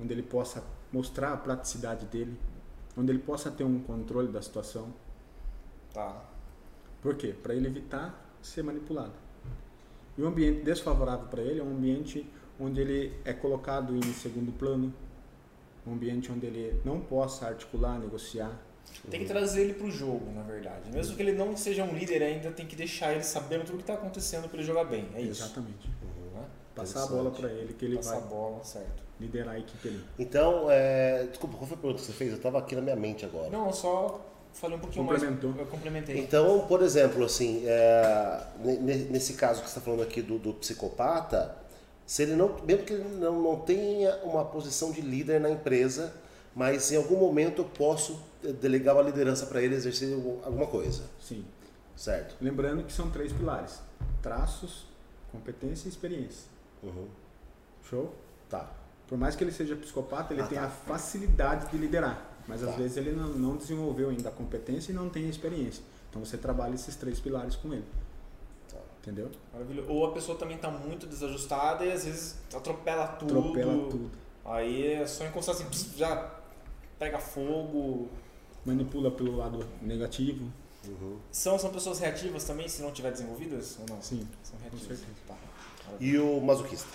[0.00, 0.62] onde ele possa
[0.92, 2.38] mostrar a praticidade dele,
[2.96, 4.92] onde ele possa ter um controle da situação.
[5.92, 6.22] Tá.
[7.00, 7.34] Por quê?
[7.42, 9.12] Para ele evitar ser manipulado.
[10.16, 12.30] E um ambiente desfavorável para ele é um ambiente
[12.60, 14.92] onde ele é colocado em segundo plano,
[15.86, 18.52] um ambiente onde ele não possa articular, negociar,
[19.10, 20.90] Tem que trazer ele pro jogo, na verdade.
[20.92, 23.82] Mesmo que ele não seja um líder ainda, tem que deixar ele sabendo tudo que
[23.82, 25.08] está acontecendo para ele jogar bem.
[25.14, 25.42] É isso.
[25.44, 25.88] Exatamente.
[26.34, 26.44] Né?
[26.74, 29.02] Passar a bola para ele que ele Passar a vai bola, certo.
[29.18, 30.04] liderar a equipe ali.
[30.18, 31.24] Então, é...
[31.26, 32.30] desculpa, qual foi a pergunta que você fez?
[32.30, 33.48] Eu estava aqui na minha mente agora.
[33.50, 34.20] Não, eu só
[34.52, 35.50] falei um pouquinho Complementou.
[35.50, 35.60] mais.
[35.62, 36.18] Eu complementei.
[36.18, 40.38] Então, por exemplo, assim, é, ne- ne- nesse caso que você está falando aqui do,
[40.38, 41.56] do psicopata,
[42.06, 46.12] se ele não, mesmo que ele não, não tenha uma posição de líder na empresa,
[46.54, 50.66] mas em algum momento eu posso eh, delegar uma liderança para ele exercer algum- alguma
[50.66, 51.44] coisa, Sim.
[51.96, 52.34] certo?
[52.40, 53.80] Lembrando que são três pilares:
[54.20, 54.84] traços,
[55.30, 56.44] competência e experiência.
[56.82, 57.06] Uhum.
[57.88, 58.14] Show?
[58.50, 58.70] Tá.
[59.08, 60.64] Por mais que ele seja psicopata, ele Ah, tem tá.
[60.66, 62.30] a facilidade de liderar.
[62.46, 62.70] Mas Tá.
[62.70, 65.82] às vezes ele não, não desenvolveu ainda a competência e não tem a experiência.
[66.10, 67.84] Então você trabalha esses três pilares com ele.
[69.02, 69.30] Entendeu?
[69.52, 69.88] Maravilhoso.
[69.90, 73.36] Ou a pessoa também tá muito desajustada e às vezes atropela tudo.
[73.36, 74.10] Atropela tudo.
[74.44, 76.30] Aí é só encostar assim, pss, já
[77.00, 78.08] pega fogo.
[78.64, 80.46] Manipula pelo lado negativo.
[80.86, 81.18] Uhum.
[81.32, 84.00] São, são pessoas reativas também, se não tiver desenvolvidas ou não?
[84.00, 84.26] Sim.
[84.42, 84.86] São reativas.
[84.86, 85.06] certeza.
[85.26, 85.36] Tá.
[85.98, 86.88] E o masoquista?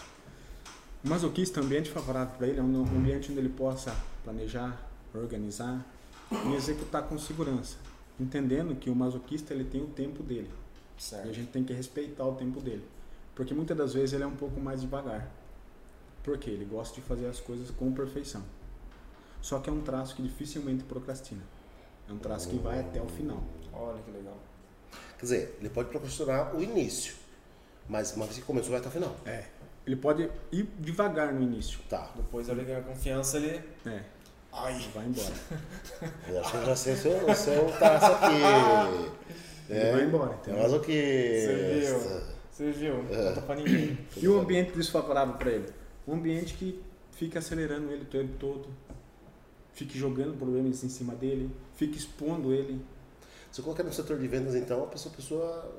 [1.04, 4.82] O masoquista, o ambiente favorável para ele é um ambiente onde ele possa planejar,
[5.14, 5.86] organizar
[6.32, 7.78] e executar com segurança.
[8.20, 10.50] Entendendo que o masoquista ele tem o tempo dele.
[10.98, 11.34] E a Certo.
[11.34, 12.84] gente tem que respeitar o tempo dele.
[13.36, 15.30] Porque muitas das vezes ele é um pouco mais devagar.
[16.24, 16.50] Por quê?
[16.50, 18.44] Ele gosta de fazer as coisas com perfeição.
[19.42, 21.44] Só que é um traço que dificilmente procrastina.
[22.10, 23.42] É um traço que vai até o final.
[23.72, 24.38] Olha que legal.
[25.20, 27.16] Quer dizer, ele pode proporcionar o início,
[27.88, 29.16] mas uma vez que começou, vai até o final.
[29.26, 29.46] É.
[29.86, 31.80] Ele pode ir devagar no início.
[31.90, 32.12] Tá.
[32.16, 33.64] Depois ele ganha confiança, ele.
[33.86, 34.04] É.
[34.52, 34.80] Ai.
[34.94, 35.34] Vai embora.
[36.28, 39.28] Eu acho que eu já sei o seu, o seu traço aqui.
[39.70, 40.62] Ele vai embora, É entendeu?
[40.64, 42.38] masoquista.
[42.52, 43.04] Você viu?
[43.04, 43.30] Não É.
[43.30, 43.98] conta pra ninguém.
[44.18, 45.68] E o ambiente desfavorável para ele?
[46.08, 48.68] Um ambiente que fica acelerando ele o tempo todo,
[49.74, 52.82] fique jogando problemas em cima dele, fique expondo ele.
[53.52, 55.76] Se eu colocar no setor de vendas, então, a pessoa, a pessoa.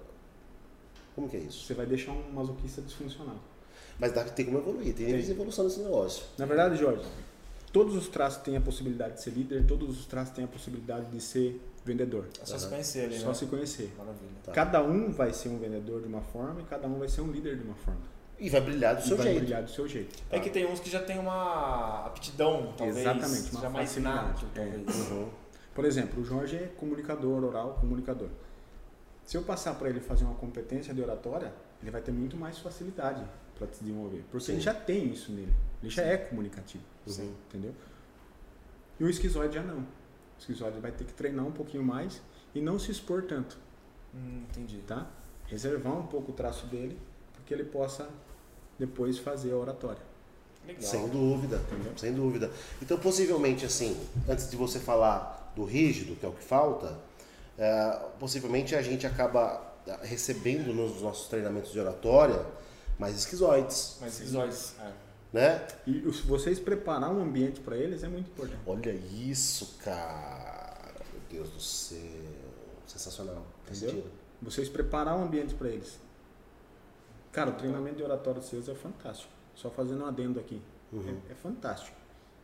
[1.14, 1.64] Como que é isso?
[1.66, 3.36] Você vai deixar um masoquista disfuncional.
[3.98, 5.30] Mas dá, tem como evoluir, tem, Tem.
[5.30, 6.24] evolução nesse negócio.
[6.38, 7.02] Na verdade, Jorge,
[7.72, 11.06] todos os traços têm a possibilidade de ser líder, todos os traços têm a possibilidade
[11.10, 12.26] de ser vendedor.
[12.40, 13.34] É só se conhecer ali, Só né?
[13.34, 13.92] se conhecer.
[13.98, 14.30] Maravilha.
[14.44, 14.52] Tá.
[14.52, 17.30] Cada um vai ser um vendedor de uma forma e cada um vai ser um
[17.32, 18.00] líder de uma forma.
[18.38, 19.38] E vai brilhar do E seu vai jeito.
[19.40, 20.16] brilhar do seu jeito.
[20.30, 22.98] É que tem uns que já tem uma aptidão, talvez.
[22.98, 24.60] Exatamente, uma já mais nato, É.
[24.64, 25.10] talvez.
[25.10, 25.28] Uhum.
[25.74, 28.28] Por exemplo, o Jorge é comunicador oral, comunicador.
[29.24, 32.58] Se eu passar para ele fazer uma competência de oratória, ele vai ter muito mais
[32.58, 33.22] facilidade
[33.58, 34.24] para se desenvolver.
[34.30, 34.52] Porque Sim.
[34.52, 35.52] ele já tem isso nele.
[35.82, 36.84] Ele já é comunicativo.
[37.06, 37.34] Sim.
[37.48, 37.74] Entendeu?
[39.00, 39.84] E o esquizoide já não.
[40.38, 42.20] O esquizoide vai ter que treinar um pouquinho mais
[42.54, 43.58] e não se expor tanto,
[44.14, 44.78] Hum, entendi.
[44.86, 45.06] tá?
[45.46, 46.98] Reservar um pouco o traço dele
[47.34, 48.08] para que ele possa
[48.78, 50.02] depois fazer a oratória.
[50.66, 50.82] Legal.
[50.82, 51.60] Sem dúvida,
[51.96, 52.50] sem dúvida.
[52.80, 56.96] Então, possivelmente, assim, antes de você falar do rígido, que é o que falta,
[57.56, 62.44] é, possivelmente a gente acaba é, recebendo nos nossos treinamentos de oratória
[62.98, 64.74] mais esquizoides, Mas esquizoides.
[64.80, 64.92] É.
[65.32, 65.66] né?
[65.86, 68.60] E vocês preparar um ambiente para eles é muito importante.
[68.66, 70.94] Olha isso, cara.
[71.12, 71.98] Meu Deus do céu.
[72.86, 73.44] Sensacional.
[73.68, 73.90] Entendeu?
[73.90, 74.10] sentido.
[74.40, 75.98] Vocês preparar um ambiente para eles.
[77.32, 79.32] Cara, o treinamento de oratório seus é fantástico.
[79.54, 80.62] Só fazendo um adendo aqui.
[80.92, 81.20] Uhum.
[81.28, 81.96] É, é fantástico.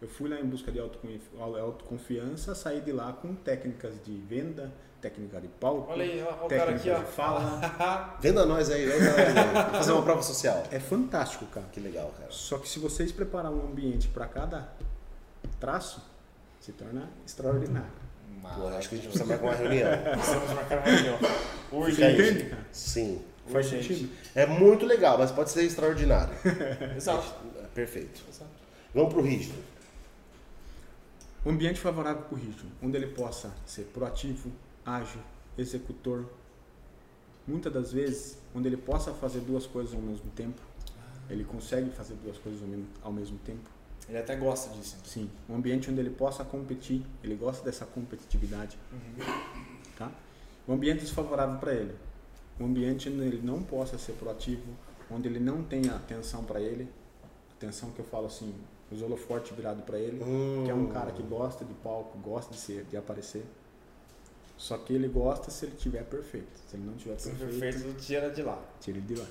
[0.03, 4.71] Eu fui lá em busca de autoconfi- autoconfiança, saí de lá com técnicas de venda,
[5.05, 6.99] técnica de palco, Olha aí, ó, o cara aqui, ó.
[6.99, 8.17] de fala.
[8.21, 9.35] Venda nós aí, venda nós aí.
[9.35, 10.63] Vou fazer uma prova social.
[10.71, 11.67] É fantástico, cara.
[11.71, 12.31] Que legal, cara.
[12.31, 14.67] Só que se vocês preparar um ambiente para cada
[15.61, 16.03] traço,
[16.59, 17.91] se torna extraordinário.
[18.57, 19.91] Pô, acho que a gente precisa marcar uma reunião.
[20.13, 21.19] Precisamos marcar uma reunião.
[21.73, 22.57] Urgente.
[22.73, 23.23] Sim.
[23.47, 23.89] Faz Urgente.
[23.89, 24.13] sentido?
[24.35, 26.35] É muito legal, mas pode ser extraordinário.
[26.97, 27.27] Exato.
[27.63, 28.23] É Perfeito.
[28.29, 28.51] Exato.
[28.95, 29.55] Vamos pro rígido.
[31.45, 34.51] Um ambiente favorável para o ritmo, onde ele possa ser proativo,
[34.85, 35.21] ágil,
[35.57, 36.27] executor.
[37.47, 40.61] Muitas das vezes, onde ele possa fazer duas coisas ao mesmo tempo.
[41.29, 42.61] Ele consegue fazer duas coisas
[43.03, 43.71] ao mesmo, tempo.
[44.09, 44.97] Ele até gosta disso.
[45.05, 45.31] Sim.
[45.49, 47.03] Um ambiente onde ele possa competir.
[47.23, 48.79] Ele gosta dessa competitividade.
[49.97, 50.11] Tá?
[50.69, 51.95] Um ambiente desfavorável para ele.
[52.61, 54.63] Um ambiente onde ele não possa ser proativo,
[55.11, 56.89] onde ele não tenha atenção para ele.
[57.57, 58.55] Atenção que eu falo assim,
[58.91, 60.21] os holofortes virado para ele
[60.65, 63.45] que é um cara que gosta de palco, gosta de ser, de aparecer.
[64.65, 66.59] Só que ele gosta se ele tiver perfeito.
[66.67, 68.59] Se ele não tiver Se perfeito, perfeito, tira de lá.
[68.81, 69.27] tira ele de lá.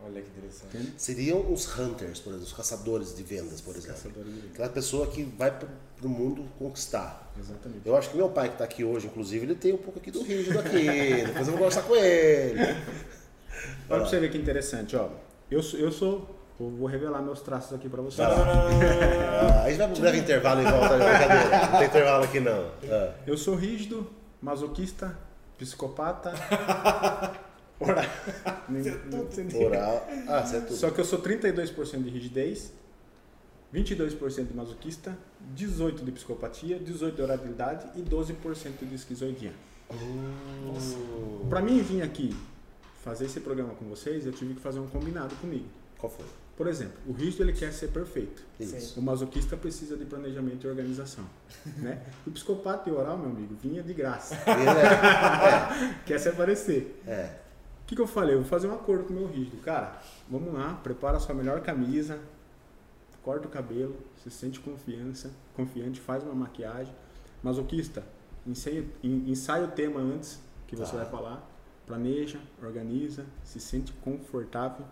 [0.00, 0.76] Olha que interessante.
[0.76, 0.92] Entende?
[0.96, 3.96] Seriam os hunters, por exemplo, os caçadores de vendas, por exemplo.
[3.96, 4.46] Caçador de vida.
[4.52, 7.32] Aquela pessoa que vai pro, pro mundo conquistar.
[7.36, 7.80] Exatamente.
[7.84, 10.12] Eu acho que meu pai que tá aqui hoje, inclusive, ele tem um pouco aqui
[10.12, 10.84] do rígido aqui.
[11.26, 12.60] Depois eu vou conversar com ele.
[12.60, 12.76] Olha
[13.88, 15.08] pra você ver que interessante, ó.
[15.50, 18.18] Eu sou, eu sou, eu vou revelar meus traços aqui pra você.
[18.22, 18.68] Vai lá.
[19.42, 21.66] Ah, a gente vai pro breve intervalo e volta de brincadeira.
[21.72, 22.70] Não tem intervalo aqui não.
[22.88, 23.14] Ah.
[23.26, 24.08] Eu sou rígido,
[24.40, 25.18] masoquista,
[25.58, 26.32] psicopata.
[27.80, 28.02] Ora.
[28.68, 30.06] Nem- não sei nem- Oral.
[30.28, 30.76] Ah, você é tudo.
[30.76, 32.72] Só que eu sou 32% de rigidez,
[33.72, 35.16] 22% de masoquista,
[35.56, 39.52] 18% de psicopatia, 18% de oralidade e 12% de esquizoidia.
[39.92, 42.36] Hum, Pra mim vir aqui
[43.02, 45.66] fazer esse programa com vocês, eu tive que fazer um combinado comigo.
[45.98, 46.26] Qual foi?
[46.60, 48.42] Por exemplo, o rígido ele quer ser perfeito.
[48.60, 49.00] Isso.
[49.00, 51.24] O masoquista precisa de planejamento e organização.
[51.78, 52.02] Né?
[52.26, 54.34] O psicopata e oral, meu amigo, vinha de graça.
[54.46, 57.02] Ele é, Quer se aparecer.
[57.06, 57.40] é, é.
[57.86, 58.34] que, que eu falei?
[58.34, 59.56] Eu vou fazer um acordo com o meu rígido.
[59.62, 62.18] Cara, vamos lá, prepara a sua melhor camisa,
[63.22, 66.94] corta o cabelo, se sente confiança, confiante, faz uma maquiagem.
[67.42, 68.04] Masoquista,
[68.46, 70.98] ensaia, ensaia o tema antes que você Tá.
[71.04, 71.50] vai falar,
[71.86, 74.84] planeja, organiza, se sente confortável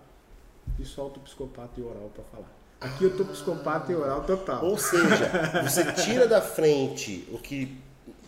[0.79, 2.53] e solta o psicopata e oral para falar.
[2.81, 4.65] Aqui eu tô psicopata e oral total.
[4.65, 7.77] Ou seja, você tira da frente o que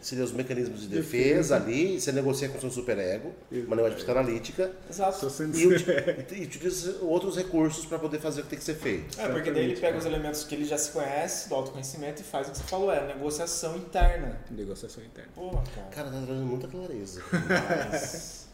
[0.00, 1.56] seriam os mecanismos de defesa, Defesa.
[1.56, 5.26] ali, você negocia com o seu superego, uma linguagem psicanalítica, Exato.
[5.54, 9.20] E, uti- e utiliza outros recursos para poder fazer o que tem que ser feito.
[9.20, 12.24] É, porque daí ele pega os elementos que ele já se conhece, do autoconhecimento, e
[12.24, 14.40] faz o que você falou, é negociação interna.
[14.50, 15.30] negociação interna.
[15.34, 15.86] Porra, cara.
[15.88, 17.20] Cara, tá trazendo muita clareza.
[17.30, 18.49] Vou-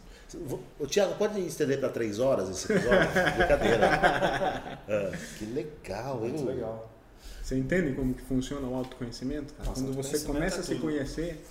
[0.79, 3.09] Ô, Tiago, pode estender para três horas esse episódio?
[3.37, 3.89] Brincadeira.
[4.89, 6.31] Ah, que legal, hein?
[6.31, 6.91] Muito legal.
[7.41, 9.53] Você entende como que funciona o autoconhecimento?
[9.59, 11.45] Nossa, Quando você autoconhecimento começa é a se conhecer,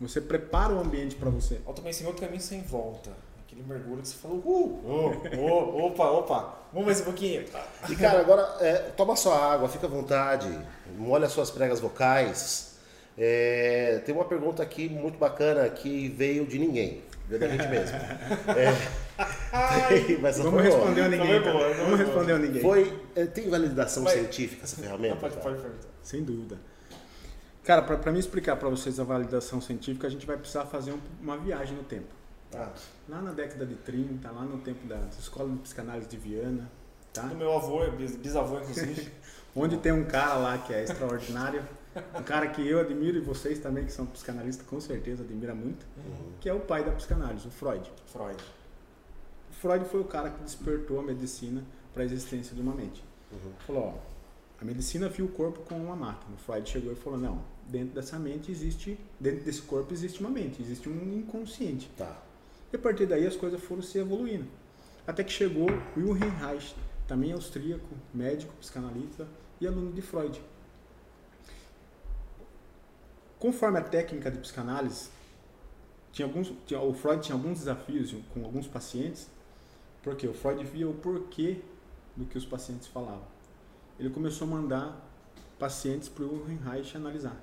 [0.00, 1.60] você prepara o ambiente para você.
[1.66, 3.10] Autoconhecimento é o caminho sem volta.
[3.46, 7.44] Aquele mergulho que você falou, uh, oh, oh, opa, opa, vamos mais um pouquinho.
[7.90, 10.48] E cara, agora é, toma sua água, fica à vontade,
[10.96, 12.78] molha suas pregas vocais.
[13.16, 17.98] É, tem uma pergunta aqui muito bacana que veio de ninguém, veio da gente mesmo.
[18.56, 21.40] É, mas essa Vamos responder a ninguém.
[21.40, 21.96] Boa, Vamos boa.
[21.96, 22.62] responder a ninguém.
[22.62, 24.14] Foi, é, tem validação Vai.
[24.14, 25.14] científica essa ferramenta?
[25.14, 25.88] Não, pode, pode perguntar.
[26.02, 26.58] Sem dúvida.
[27.64, 31.00] Cara, para mim explicar para vocês a validação científica, a gente vai precisar fazer um-
[31.20, 32.06] uma viagem no tempo.
[32.50, 32.72] Tá.
[33.08, 36.70] Lá na década de 30, lá no tempo da escola de psicanálise de Viana,
[37.12, 37.22] tá?
[37.22, 39.12] Do meu avô, bis- bisavô, inclusive.
[39.54, 41.62] Onde tem um cara lá que é extraordinário,
[42.14, 45.86] um cara que eu admiro e vocês também que são psicanalistas com certeza admiram muito,
[46.40, 47.90] que é o pai da psicanálise, o Freud.
[48.06, 48.42] Freud.
[49.50, 53.02] O Freud foi o cara que despertou a medicina para a existência de uma mente.
[53.32, 53.52] Uhum.
[53.66, 53.94] Falou, ó,
[54.60, 56.34] a medicina viu o corpo como uma máquina.
[56.34, 60.30] O Freud chegou e falou, não, dentro dessa mente existe, dentro desse corpo existe uma
[60.30, 61.90] mente, existe um inconsciente.
[61.96, 62.20] Tá.
[62.72, 64.46] E a partir daí as coisas foram se evoluindo.
[65.06, 66.74] Até que chegou Wilhelm Reich,
[67.06, 69.26] também austríaco, médico, psicanalista
[69.60, 70.40] e aluno de Freud.
[73.38, 75.10] Conforme a técnica de psicanálise,
[76.12, 79.28] tinha alguns, tinha- o Freud tinha alguns desafios com alguns pacientes,
[80.02, 81.60] porque o Freud via o porquê
[82.16, 83.22] do que os pacientes falavam.
[83.98, 85.08] Ele começou a mandar
[85.58, 87.36] pacientes para o Reich analisar.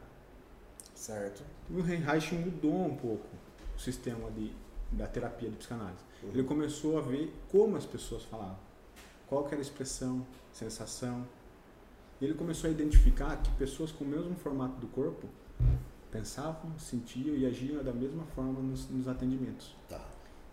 [0.94, 1.44] Certo.
[1.70, 3.28] O Reich mudou um pouco
[3.76, 4.52] o sistema de,
[4.92, 6.00] da terapia de psicanálise.
[6.24, 6.30] Uhum.
[6.30, 8.58] Ele começou a ver como as pessoas falavam,
[9.28, 11.26] qual era a expressão, sensação.
[12.22, 15.28] E ele começou a identificar que pessoas com o mesmo formato do corpo
[16.12, 19.76] pensavam, sentiam e agiam da mesma forma nos, nos atendimentos.
[19.90, 20.02] Tá.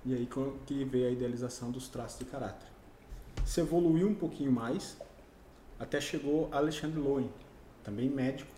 [0.04, 0.28] E aí
[0.66, 2.66] que veio a idealização dos traços de caráter.
[3.44, 4.96] Se evoluiu um pouquinho mais,
[5.78, 7.30] até chegou Alexandre Lowen,
[7.84, 8.50] também médico,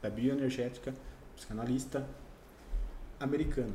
[0.00, 0.94] da bioenergética,
[1.36, 2.06] psicanalista
[3.20, 3.74] americano,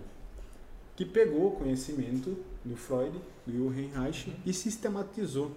[0.96, 5.52] que pegou o conhecimento do Freud, do Wilhelm Reich e sistematizou.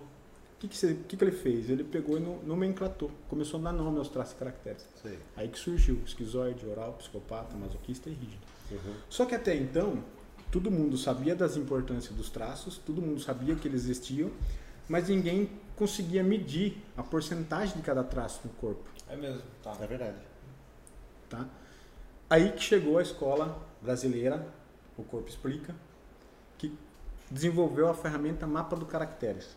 [0.61, 1.71] O que, que, você- o que, que ele fez?
[1.71, 4.87] Ele pegou e no- nomenclatou, começou a dar nome aos traços e caracteres.
[5.01, 5.19] Sei.
[5.35, 8.43] Aí que surgiu esquizoide, oral, psicopata, masoquista e rígido.
[8.71, 8.95] Uhum.
[9.09, 10.05] Só que até então,
[10.53, 14.31] todo mundo sabia das importâncias dos traços, todo mundo sabia que eles existiam,
[14.87, 18.85] mas ninguém conseguia medir a porcentagem de cada traço no corpo.
[19.09, 19.41] É mesmo.
[19.63, 19.75] Tá.
[19.81, 20.19] É verdade.
[21.31, 21.49] Tá?
[22.29, 24.47] Aí que chegou a escola brasileira,
[24.99, 25.75] o Corpo Explica,
[26.59, 26.77] que
[27.31, 29.57] desenvolveu a ferramenta Mapa do Caracteres.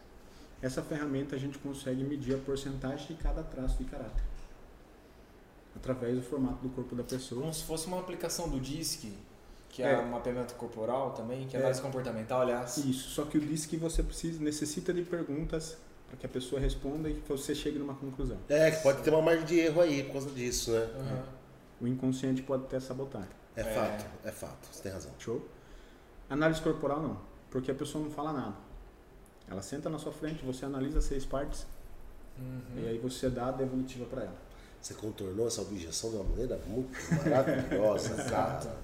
[0.63, 4.23] Essa ferramenta a gente consegue medir a porcentagem de cada traço de caráter.
[5.75, 7.41] Através do formato do corpo da pessoa.
[7.41, 9.11] Como se fosse uma aplicação do DISC,
[9.67, 9.99] que é, É.
[9.99, 11.61] um mapeamento corporal também, que é É.
[11.63, 12.77] análise comportamental, aliás.
[12.77, 15.75] Isso, só que o que você precisa, necessita de perguntas
[16.07, 18.37] para que a pessoa responda e que você chegue numa conclusão.
[18.47, 20.89] É, que pode ter uma margem de erro aí por causa disso, né?
[20.97, 21.23] Aham.
[21.81, 23.27] O inconsciente pode ter sabotagem.
[23.55, 23.63] É, É.
[23.65, 25.11] fato, é fato, você tem razão.
[25.19, 25.45] Show?
[26.29, 27.19] Análise corporal não,
[27.51, 28.55] porque a pessoa não fala nada.
[29.49, 31.65] Ela senta na sua frente, você analisa seis partes
[32.37, 32.83] Uhum.
[32.83, 34.35] e aí você dá a devolutiva para ela.
[34.81, 36.91] Você contornou essa objeção de uma maneira muito
[37.23, 38.29] maravilhosa, Exato.
[38.67, 38.77] cara.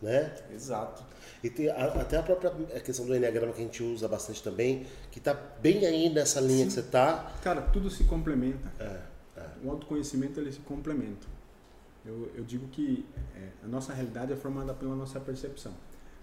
[0.00, 0.34] Né?
[0.52, 1.02] Exato.
[1.44, 4.86] E tem a- até a própria questão do Enneagrama que a gente usa bastante também,
[5.12, 7.30] que tá bem aí nessa linha que você tá.
[7.42, 8.72] Cara, tudo se complementa.
[8.80, 9.00] É,
[9.36, 9.46] é.
[9.62, 11.26] O autoconhecimento ele se complementa.
[12.04, 13.06] Eu, eu digo que
[13.36, 15.72] é, a nossa realidade é formada pela nossa percepção.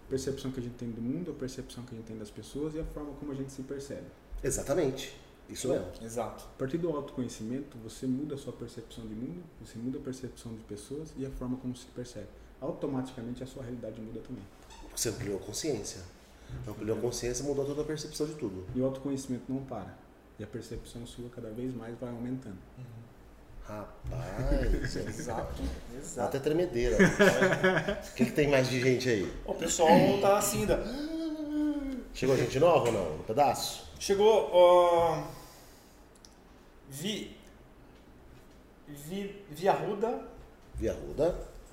[0.09, 2.31] A percepção que a gente tem do mundo, a percepção que a gente tem das
[2.31, 4.07] pessoas e a forma como a gente se percebe.
[4.43, 5.15] Exatamente.
[5.47, 5.85] Isso mesmo.
[6.01, 6.45] Exato.
[6.45, 10.55] A partir do autoconhecimento, você muda a sua percepção de mundo, você muda a percepção
[10.55, 12.25] de pessoas e a forma como se percebe.
[12.59, 14.43] Automaticamente a sua realidade muda também.
[14.95, 16.01] Você ampliou a consciência.
[16.67, 18.65] Ampliou a consciência, mudou toda a percepção de tudo.
[18.73, 19.95] E o autoconhecimento não para.
[20.39, 22.57] E a percepção sua cada vez mais vai aumentando.
[23.69, 25.61] Rapaz, Exato.
[25.95, 26.27] Exato.
[26.27, 26.97] até tremedeira.
[26.97, 29.31] O que, que tem mais de gente aí?
[29.45, 29.89] O pessoal
[30.19, 30.79] tá assim, da...
[32.15, 33.17] Chegou gente nova ou não?
[33.17, 33.87] No pedaço?
[33.99, 35.23] Chegou, ó.
[36.89, 37.37] Vi.
[38.87, 39.45] Vi.
[39.51, 40.19] Via Ruda.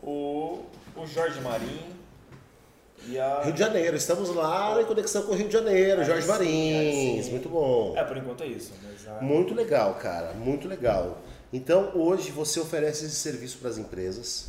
[0.03, 1.97] o, o Jorge Marim
[3.07, 3.43] e a.
[3.43, 7.27] Rio de Janeiro, estamos lá em conexão com o Rio de Janeiro, Aí Jorge Marins,
[7.27, 7.95] aí muito bom.
[7.97, 8.73] É, por enquanto é isso.
[9.09, 9.23] A...
[9.23, 11.19] Muito legal, cara, muito legal.
[11.53, 14.47] Então, hoje você oferece esse serviço para as empresas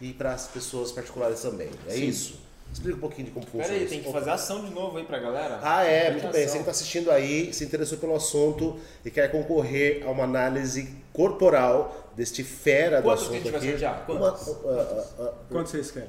[0.00, 1.68] e para as pessoas particulares também.
[1.86, 2.06] É Sim.
[2.08, 2.40] isso?
[2.72, 3.94] Explica um pouquinho de como funciona Pera aí, isso.
[3.94, 5.58] tem que fazer ação de novo aí pra galera.
[5.62, 6.46] Ah, é, muito bem.
[6.46, 10.94] Você que está assistindo aí, se interessou pelo assunto e quer concorrer a uma análise
[11.12, 13.70] corporal deste fera do Quantos assunto que a gente vai aqui.
[13.80, 14.04] sortear?
[14.10, 14.48] Uma, Quantos?
[14.48, 16.08] ah, ah, ah, Quanto vocês querem?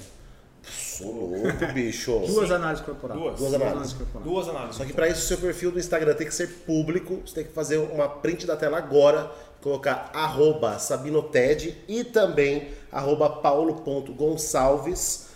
[0.63, 2.19] Sou louco, bicho.
[2.27, 3.19] Duas análises corporais.
[3.19, 3.39] Duas.
[3.39, 3.93] Duas análises.
[3.93, 4.29] corporais.
[4.29, 4.75] Duas análises.
[4.75, 7.43] Só que para isso o seu perfil do Instagram tem que ser público, você tem
[7.45, 9.31] que fazer uma print da tela agora,
[9.61, 15.29] colocar arroba sabinoted e também arroba paulo.gonçalves,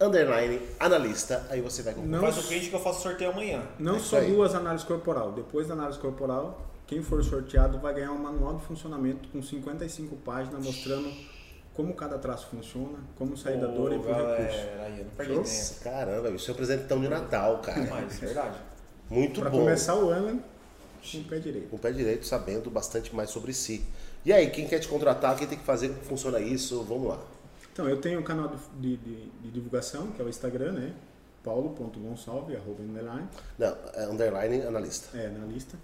[0.00, 2.12] underline analista, aí você vai concorrer.
[2.12, 3.62] Não, Faz o print que eu faço sorteio amanhã.
[3.78, 5.32] não É só duas análises corporal.
[5.32, 10.16] Depois da análise corporal, quem for sorteado vai ganhar um manual de funcionamento com 55
[10.16, 11.10] páginas mostrando
[11.78, 14.58] como cada traço funciona, como sair da dor e pro recurso.
[14.80, 15.80] aí, eu não perdi tempo.
[15.84, 17.86] Caramba, isso é um presentão de Natal, cara.
[17.88, 18.58] Mas, verdade.
[19.08, 19.60] Muito Para bom.
[19.60, 20.42] começar o ano
[21.12, 21.68] com o pé direito.
[21.68, 23.84] Com o pé direito, sabendo bastante mais sobre si.
[24.24, 26.82] E aí, quem quer te contratar, quem tem que fazer, como funciona isso?
[26.82, 27.20] Vamos lá.
[27.72, 28.50] Então, eu tenho um canal
[28.80, 30.92] de, de- de divulgação, que é o Instagram, né?
[31.44, 35.16] paulo.gonçalves, arroba underline, Não, é underline analista.
[35.16, 35.76] é, na lista.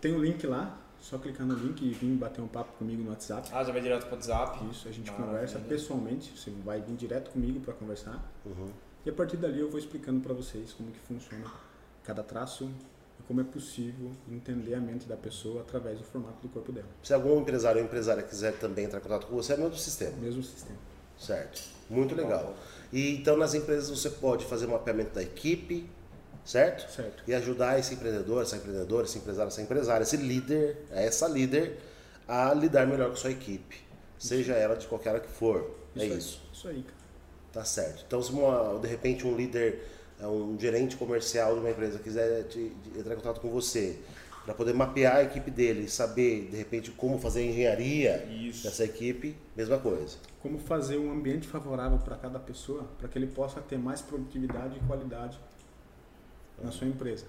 [0.00, 3.10] Tem o link lá, só clicar no link e vir bater um papo comigo no
[3.10, 3.50] WhatsApp.
[3.52, 4.58] Ah, já vai direto pro WhatsApp.
[4.70, 5.32] Isso, a gente Maravilha.
[5.32, 8.32] conversa pessoalmente, você vai vir direto comigo para conversar.
[8.46, 8.70] Uhum.
[9.04, 11.44] E a partir dali eu vou explicando para vocês como que funciona
[12.02, 12.70] cada traço
[13.20, 16.88] e como é possível entender a mente da pessoa através do formato do corpo dela.
[17.02, 19.76] Se algum empresário ou empresária quiser também entrar em contato com você, é o mesmo
[19.76, 20.16] sistema.
[20.16, 20.78] Mesmo sistema.
[21.18, 21.62] Certo.
[21.90, 22.56] Muito legal.
[22.90, 25.86] E então nas empresas você pode fazer um mapeamento da equipe,
[26.44, 26.90] certo?
[26.90, 27.22] Certo.
[27.26, 31.78] E ajudar esse empreendedor, essa empreendedora, esse empresário, essa empresária, esse líder, essa líder
[32.28, 33.76] a lidar melhor com sua equipe.
[34.18, 35.70] Seja ela de qualquer que for.
[35.96, 36.16] é aí.
[36.18, 36.40] isso.
[36.52, 36.94] Isso aí, cara.
[37.52, 38.04] Tá certo.
[38.06, 39.82] Então, se uma- de repente um líder,
[40.20, 43.98] é, um gerente comercial de uma empresa quiser te- de- entrar em contato com você
[44.44, 48.64] para poder mapear a equipe dele, saber de repente como fazer a engenharia Isso.
[48.64, 50.16] dessa equipe, mesma coisa.
[50.42, 54.76] Como fazer um ambiente favorável para cada pessoa, para que ele possa ter mais produtividade
[54.76, 55.38] e qualidade
[56.62, 57.24] na sua empresa.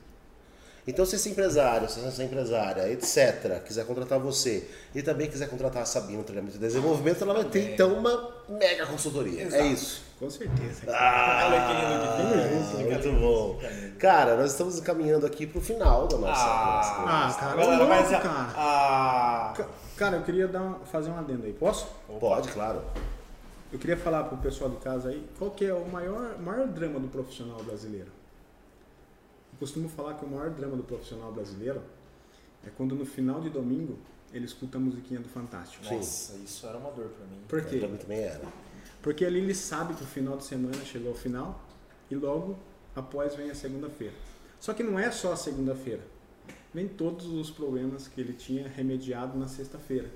[0.88, 5.82] Então, se esse empresário, se essa empresária, etc., quiser contratar você e também quiser contratar
[5.82, 9.42] a Sabina no treinamento e desenvolvimento, ela vai ter então uma mega consultoria.
[9.42, 9.64] Exato.
[9.64, 10.04] É isso.
[10.20, 10.84] Com certeza.
[10.88, 12.84] Ah, fica.
[12.84, 13.60] muito bom.
[13.98, 16.44] Cara, nós estamos encaminhando aqui para o final da nossa.
[16.46, 18.54] Ah, Ah, cara, galera, mas, cara.
[18.56, 19.68] Ah, Ca-
[19.98, 21.54] Cara, eu queria dar um- fazer um adendo aí.
[21.54, 21.88] Posso?
[22.20, 22.84] Pode, claro.
[23.74, 27.00] Eu queria falar pro pessoal de casa aí qual que é o maior, maior drama
[27.00, 28.12] do profissional brasileiro.
[29.56, 31.82] Eu costumo falar que o maior drama do profissional brasileiro
[32.66, 33.98] é quando no final de domingo
[34.34, 35.86] ele escuta a musiquinha do Fantástico.
[35.86, 37.40] nossa, isso era uma dor pra mim.
[37.48, 37.78] Por quê?
[37.78, 38.46] Pra mim também era.
[39.02, 41.64] Porque ali ele sabe que o final de semana chegou ao final
[42.12, 42.58] e logo
[42.94, 44.14] após vem a segunda-feira.
[44.60, 46.02] Só que não é só a segunda-feira.
[46.74, 50.10] Nem todos os problemas que ele tinha remediado na sexta-feira.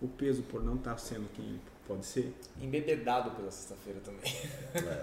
[0.00, 1.58] O peso por não estar sendo quem
[1.88, 4.22] pode ser, Embebedado pela sexta-feira também.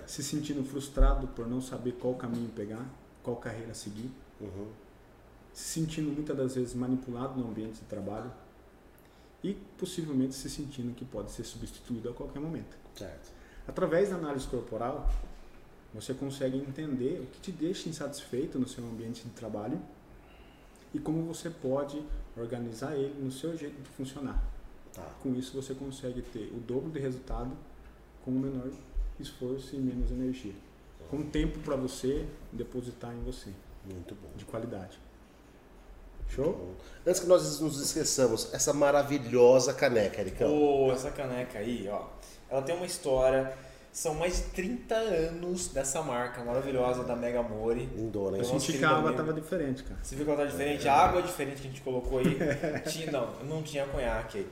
[0.07, 2.85] se sentindo frustrado por não saber qual caminho pegar,
[3.25, 4.67] qual carreira seguir, Uhum.
[5.51, 8.31] se sentindo muitas das vezes manipulado no ambiente de trabalho
[9.43, 12.77] e possivelmente se sentindo que pode ser substituído a qualquer momento.
[12.95, 13.31] Certo.
[13.67, 15.09] Através da análise corporal,
[15.93, 19.79] você consegue entender o que te deixa insatisfeito no seu ambiente de trabalho
[20.93, 22.01] e como você pode
[22.37, 24.43] organizar ele no seu jeito de funcionar.
[24.93, 25.09] Tá.
[25.21, 27.51] Com isso, você consegue ter o dobro de resultado
[28.23, 28.69] com o menor
[29.19, 30.53] esforço e menos energia.
[31.09, 33.49] Com tempo para você depositar em você,
[33.91, 34.29] Muito bom.
[34.35, 34.99] de qualidade.
[36.29, 36.73] Show?
[37.05, 40.49] Antes que nós nos esqueçamos, essa maravilhosa caneca, Ericão.
[40.49, 42.03] Pô, essa caneca aí, ó.
[42.49, 43.53] Ela tem uma história.
[43.91, 47.85] São mais de 30 anos dessa marca maravilhosa da Mega Mori.
[47.95, 48.49] Lindona, Eu hein?
[48.51, 49.11] Nossa, senti que a água amigo.
[49.21, 49.99] estava diferente, cara.
[50.03, 50.87] Você viu que ela tá diferente?
[50.89, 52.37] A água é diferente que a gente colocou aí.
[52.91, 54.47] Tinha, não, não tinha conhaque aí.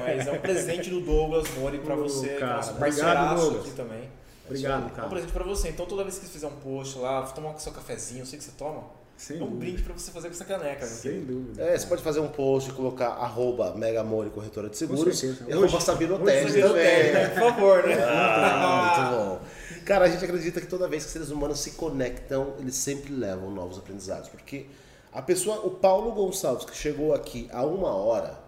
[0.00, 3.42] Mas é um presente do Douglas Mori pra Ô, você, é cara, nosso obrigado, parceiraço
[3.44, 3.66] Douglas.
[3.66, 4.10] aqui também.
[4.46, 5.08] Obrigado, É um cara.
[5.08, 5.68] presente pra você.
[5.68, 8.38] Então toda vez que você fizer um post lá, tomar o seu cafezinho, eu sei
[8.38, 8.82] que você toma.
[9.16, 9.60] Sem É um dúvida.
[9.60, 11.62] brinde pra você fazer com essa caneca, Sem dúvida.
[11.62, 15.80] É, você pode fazer um post e colocar arroba Megamore Corretora de Seguros e arroba
[15.80, 16.74] Sabino hoje Teste também.
[16.84, 17.28] Teste, né?
[17.28, 17.94] Por favor, né?
[18.02, 19.40] Ah, muito bom.
[19.84, 23.50] Cara, a gente acredita que toda vez que seres humanos se conectam, eles sempre levam
[23.52, 24.28] novos aprendizados.
[24.28, 24.66] Porque
[25.12, 28.40] a pessoa, o Paulo Gonçalves, que chegou aqui há uma hora,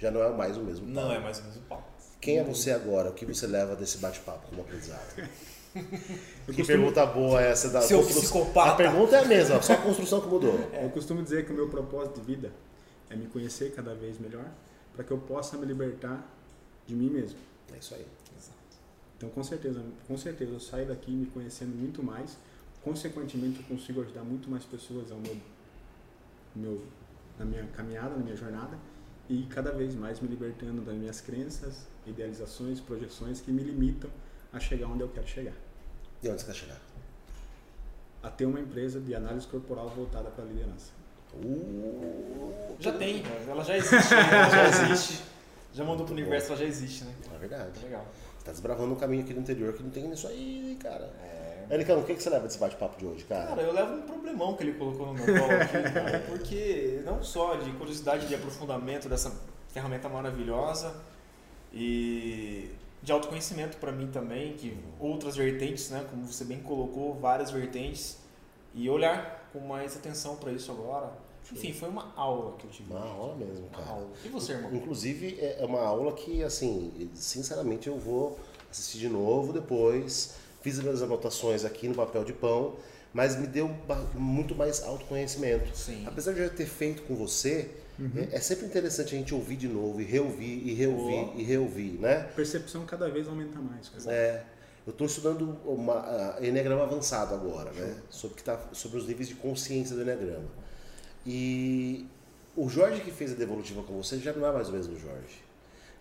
[0.00, 1.08] já não é mais o mesmo Paulo.
[1.10, 1.91] Não é mais o pau.
[2.22, 3.10] Quem é você agora?
[3.10, 5.02] O que você leva desse bate-papo como aprendizado?
[5.74, 5.82] Eu
[6.54, 8.22] Que costumo, pergunta boa essa da Seu construção.
[8.42, 8.70] psicopata.
[8.72, 10.54] A pergunta é a mesma, só a construção que mudou.
[10.72, 12.52] eu costumo dizer que o meu propósito de vida
[13.08, 14.44] é me conhecer cada vez melhor
[14.94, 16.26] para que eu possa me libertar
[16.86, 17.38] de mim mesmo.
[17.74, 18.06] É isso aí.
[19.16, 22.36] Então, com certeza, com certeza, eu saio daqui me conhecendo muito mais.
[22.82, 25.36] Consequentemente, eu consigo ajudar muito mais pessoas ao meu,
[26.56, 26.82] meu,
[27.38, 28.76] na minha caminhada, na minha jornada,
[29.32, 34.10] e cada vez mais me libertando das minhas crenças, idealizações, projeções que me limitam
[34.52, 35.54] a chegar onde eu quero chegar.
[36.22, 36.80] E onde você quer chegar?
[38.22, 40.92] A ter uma empresa de análise corporal voltada para a liderança.
[41.34, 44.14] Uh, Já tem, ela já existe.
[44.14, 44.20] né?
[44.32, 45.22] Ela já existe.
[45.72, 47.14] Já mandou pro universo, ela já existe, né?
[47.34, 47.82] É verdade.
[47.82, 48.06] Legal.
[48.44, 51.10] Tá desbravando um caminho aqui no interior que não tem isso aí, cara.
[51.22, 51.74] É.
[51.74, 53.46] Ericão, o que, que você leva desse bate-papo de hoje, cara?
[53.46, 57.22] Cara, eu levo um problemão que ele colocou no meu colo aqui, cara, porque não
[57.22, 59.32] só de curiosidade de aprofundamento dessa
[59.68, 60.94] ferramenta maravilhosa
[61.72, 62.70] e
[63.02, 68.18] de autoconhecimento para mim também, que outras vertentes, né, como você bem colocou, várias vertentes
[68.74, 71.10] e olhar com mais atenção para isso agora.
[71.50, 72.90] Enfim, foi uma aula que eu tive.
[72.92, 73.86] Uma aula mesmo, cara.
[73.90, 74.08] aula.
[74.24, 74.74] E você, irmão?
[74.74, 78.38] Inclusive, é é uma aula que, assim, sinceramente eu vou
[78.70, 80.34] assistir de novo depois.
[80.62, 82.76] Fiz as anotações aqui no papel de pão,
[83.12, 83.68] mas me deu
[84.14, 85.76] muito mais autoconhecimento.
[85.76, 86.04] Sim.
[86.06, 87.68] Apesar de eu já ter feito com você,
[88.30, 91.38] é, é sempre interessante a gente ouvir de novo, e reouvir, e reouvir, Oh.
[91.38, 92.20] e reouvir, né?
[92.20, 93.88] A percepção cada vez aumenta mais.
[93.88, 94.14] cara.
[94.14, 94.44] É,
[94.86, 98.00] eu estou estudando uma, a Enneagrama avançado agora, né?
[98.08, 100.48] Sobre, que tá, sobre os níveis de consciência do Enneagrama.
[101.26, 102.06] E
[102.56, 105.42] o Jorge que fez a devolutiva com você já não é mais o mesmo Jorge.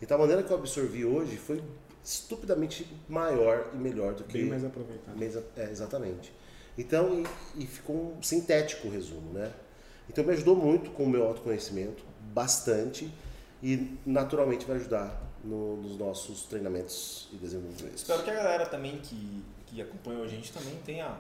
[0.02, 1.62] Então a maneira que eu absorvi hoje foi
[2.04, 4.40] estupidamente maior e melhor do que.
[4.40, 5.16] Bem mais aproveitado.
[5.18, 6.34] Mesa- é, exatamente.
[6.78, 7.24] Então,
[7.56, 9.52] e, e ficou um sintético o resumo, né?
[10.10, 12.04] Então me ajudou muito com o meu autoconhecimento,
[12.34, 13.12] bastante,
[13.62, 18.02] e naturalmente vai ajudar no- nos nossos treinamentos e desenvolvimentos.
[18.02, 21.16] Espero que a galera também que, que acompanhou a gente também tenha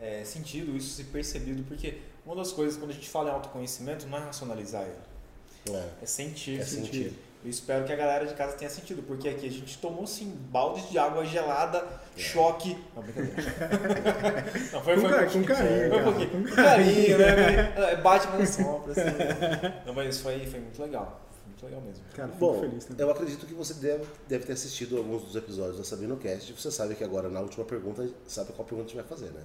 [0.00, 4.06] é, sentido isso, se percebido, porque uma das coisas quando a gente fala em autoconhecimento
[4.06, 6.60] não é racionalizar ele, É, é sentir.
[6.60, 7.12] é sentir.
[7.44, 10.30] Eu espero que a galera de casa tenha sentido, porque aqui a gente tomou sim
[10.50, 12.74] baldes de água gelada, choque.
[12.96, 13.34] Não, brincadeira.
[14.72, 16.30] Não, foi, Com foi, um com carinho, Foi um pouquinho.
[16.30, 17.74] com Com carinho, né?
[17.92, 18.92] É, Bate, não sopra.
[18.92, 19.02] Assim.
[19.84, 21.20] Não, mas foi, foi muito legal.
[21.32, 22.04] Foi muito legal mesmo.
[22.14, 23.06] Cara, fico Bom, feliz também.
[23.06, 26.50] eu acredito que você deve, deve ter assistido alguns dos episódios da Sabino Cast.
[26.50, 29.42] Você sabe que agora, na última pergunta, sabe qual pergunta a gente vai fazer, né?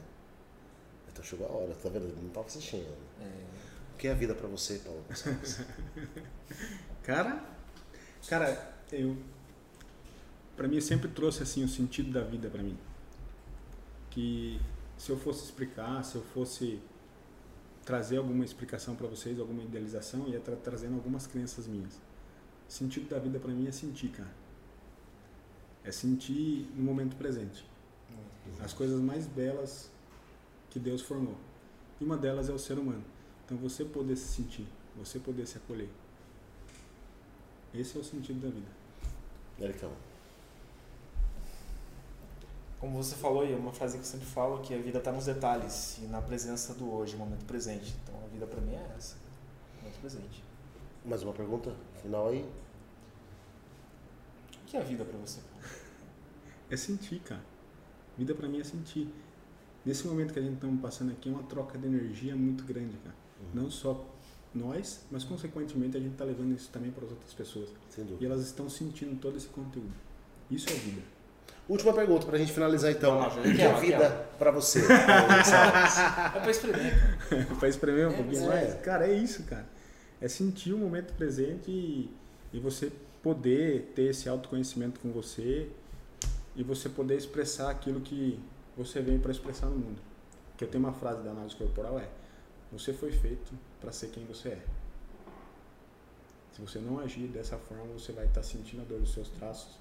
[1.19, 2.15] Então chegou a hora, tá vendo?
[2.21, 2.87] Não tava assistindo.
[3.19, 3.25] É,
[3.93, 5.59] O que é a vida pra você, Paulo Gonçalves?
[7.03, 7.43] Cara,
[8.27, 9.17] cara, eu
[10.55, 12.77] para mim sempre trouxe assim o sentido da vida para mim.
[14.11, 14.61] Que
[14.97, 16.79] se eu fosse explicar, se eu fosse
[17.83, 21.95] trazer alguma explicação para vocês, alguma idealização, ia estar trazendo algumas crenças minhas.
[22.67, 24.31] O sentido da vida para mim é sentir, cara.
[25.83, 27.65] É sentir no momento presente.
[28.61, 29.89] As coisas mais belas
[30.69, 31.35] que Deus formou.
[31.99, 33.03] E uma delas é o ser humano.
[33.45, 35.89] Então você poder se sentir, você poder se acolher.
[37.73, 38.67] Esse é o sentido da vida.
[39.59, 39.91] Ericão.
[42.79, 45.11] Como você falou, e é uma frase que eu sempre falo, que a vida está
[45.11, 47.93] nos detalhes e na presença do hoje, no momento presente.
[48.03, 49.17] Então a vida para mim é essa,
[49.81, 50.43] momento presente.
[51.03, 52.49] Mais uma pergunta final aí?
[54.61, 55.41] O que é a vida para você?
[56.69, 57.43] É sentir, cara.
[58.17, 59.11] Vida pra mim é sentir.
[59.85, 62.95] Nesse momento que a gente estamos passando aqui é uma troca de energia muito grande,
[63.03, 63.15] cara.
[63.53, 64.05] Não só
[64.53, 67.69] nós, mas consequentemente a gente está levando isso também para as outras pessoas.
[67.89, 69.93] Sem E elas estão sentindo todo esse conteúdo.
[70.49, 71.01] Isso é vida.
[71.67, 73.21] Última pergunta pra gente finalizar então.
[73.21, 74.09] O que é vida
[74.39, 74.81] pra você?
[74.89, 77.45] É para espremer, cara.
[77.59, 78.47] para espremer um É, pouquinho é.
[78.47, 78.73] mais.
[78.81, 79.67] Cara, é isso, cara.
[80.19, 82.09] É sentir o momento presente e,
[82.51, 85.69] e você poder ter esse autoconhecimento com você
[86.55, 88.39] e você poder expressar aquilo que
[88.79, 90.01] você veio para expressar no mundo.
[90.57, 92.07] Que eu tenho uma frase da análise corporal é:
[92.71, 93.51] você foi feito
[93.81, 94.61] para ser quem você é.
[96.53, 99.77] Se você não agir dessa forma, você vai estar sentindo a dor dos seus traços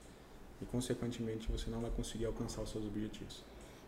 [0.60, 3.42] e consequentemente você não vai conseguir alcançar os seus objetivos.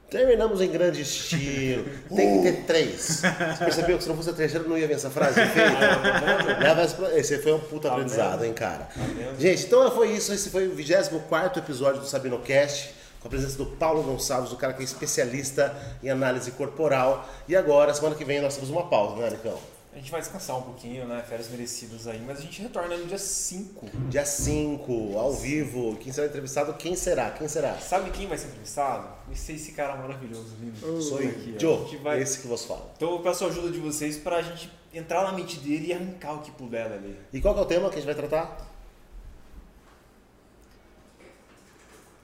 [0.09, 1.85] Terminamos em grande estilo.
[2.15, 3.23] Tem que ter três.
[3.23, 5.39] Você percebeu que se não fosse a terceira, não ia ver essa frase?
[6.61, 8.89] Leva Esse foi um puta Tá aprendizado, hein, cara?
[8.97, 9.41] vendo?
[9.41, 10.33] Gente, então foi isso.
[10.33, 14.73] Esse foi o 24 episódio do SabinoCast, com a presença do Paulo Gonçalves, o cara
[14.73, 17.29] que é especialista em análise corporal.
[17.47, 19.59] E agora, semana que vem, nós temos uma pausa, né, Nicão?
[19.93, 21.21] A gente vai descansar um pouquinho, né?
[21.29, 23.89] Férias merecidas aí, mas a gente retorna no dia 5.
[24.09, 25.97] Dia 5, ao vivo.
[25.97, 26.73] Quem será entrevistado?
[26.75, 27.31] Quem será?
[27.33, 27.75] Quem será?
[27.77, 29.09] Sabe quem vai ser entrevistado?
[29.27, 31.03] Vai ser esse cara maravilhoso, lindo.
[31.03, 31.57] Sou aqui.
[31.59, 32.89] Joe, vai- esse que vos fala.
[32.97, 36.35] Então eu peço a ajuda de vocês pra gente entrar na mente dele e arrancar
[36.35, 37.19] o que puder dali.
[37.33, 38.70] E qual que é o tema que a gente vai tratar?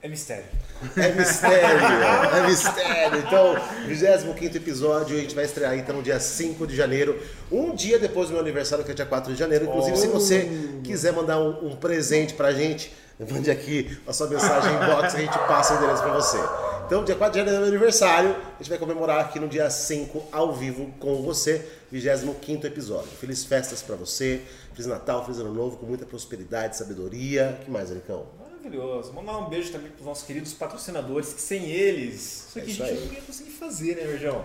[0.07, 0.45] É mistério.
[0.97, 1.81] É mistério,
[2.37, 3.19] é mistério.
[3.19, 3.57] Então,
[3.89, 8.29] 25 episódio, a gente vai estrear então no dia 5 de janeiro, um dia depois
[8.29, 9.65] do meu aniversário, que é dia 4 de janeiro.
[9.65, 10.49] Inclusive, se você
[10.85, 15.19] quiser mandar um, um presente pra gente, mande aqui a sua mensagem em box, a
[15.19, 16.39] gente passa o endereço pra você.
[16.87, 19.69] Então, dia 4 de janeiro é meu aniversário, a gente vai comemorar aqui no dia
[19.69, 23.11] 5 ao vivo com você, 25 episódio.
[23.21, 24.41] Feliz festas pra você,
[24.73, 27.59] Feliz Natal, Feliz Ano Novo, com muita prosperidade, sabedoria.
[27.61, 28.46] O que mais, Ericão?
[28.67, 29.13] Maravilhoso.
[29.13, 32.73] Mandar um beijo também para os nossos queridos patrocinadores, que sem eles, isso aqui É
[32.73, 33.07] isso a gente aí.
[33.07, 34.45] não ia conseguir fazer, né, Virgão?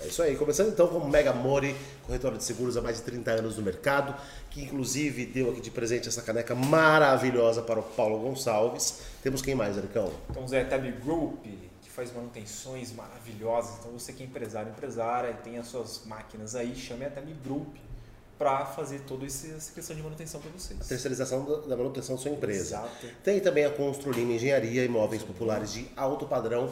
[0.00, 3.02] É isso aí, começando então com o Mega Mori, corretora de seguros há mais de
[3.02, 4.14] 30 anos no mercado,
[4.50, 9.02] que inclusive deu aqui de presente essa caneca maravilhosa para o Paulo Gonçalves.
[9.22, 10.10] Temos quem mais, Ericão?
[10.30, 13.78] Então, Zé Tab Group, que faz manutenções maravilhosas.
[13.78, 17.28] Então, você que é empresário, empresária, e tem as suas máquinas aí, chame a Tab
[17.44, 17.76] Group
[18.40, 20.80] para fazer toda essa questão de manutenção para vocês.
[20.88, 22.76] Terceirização da manutenção da sua empresa.
[22.76, 23.06] Exato.
[23.22, 26.70] Tem também a Construlima Engenharia, imóveis populares de alto padrão.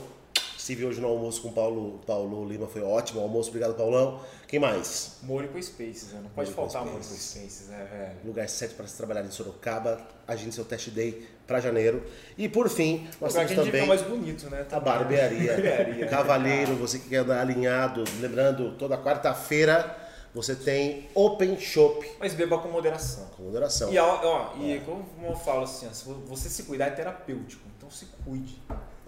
[0.56, 4.18] Estive hoje no almoço com o Paulo, Paulo Lima, foi ótimo o almoço, obrigado Paulão.
[4.46, 5.18] Quem mais?
[5.22, 6.20] Mônico Spaces, né?
[6.22, 7.32] Não pode Mônico faltar Mônico Spaces.
[7.32, 8.16] Spaces, né, velho?
[8.24, 12.02] Lugar 7 para se trabalhar em Sorocaba, agende seu test day para janeiro.
[12.38, 14.66] E por fim, nós Lugar temos a também mais bonito, né?
[14.72, 15.52] A barbearia.
[15.52, 16.06] Barbearia.
[16.06, 18.04] Cavalheiro, você que quer andar alinhado.
[18.20, 19.97] Lembrando, toda quarta-feira
[20.34, 23.26] você tem Open Shop Mas beba com moderação.
[23.36, 23.92] com moderação.
[23.92, 27.62] E, ó, ó, e como eu falo assim, ó, se você se cuidar é terapêutico,
[27.76, 28.60] então se cuide.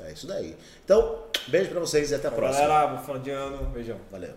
[0.02, 0.56] É isso daí.
[0.84, 2.66] Então, beijo pra vocês e até a próxima.
[2.66, 3.98] Galera, vou falando de ano, beijão.
[4.10, 4.34] Valeu.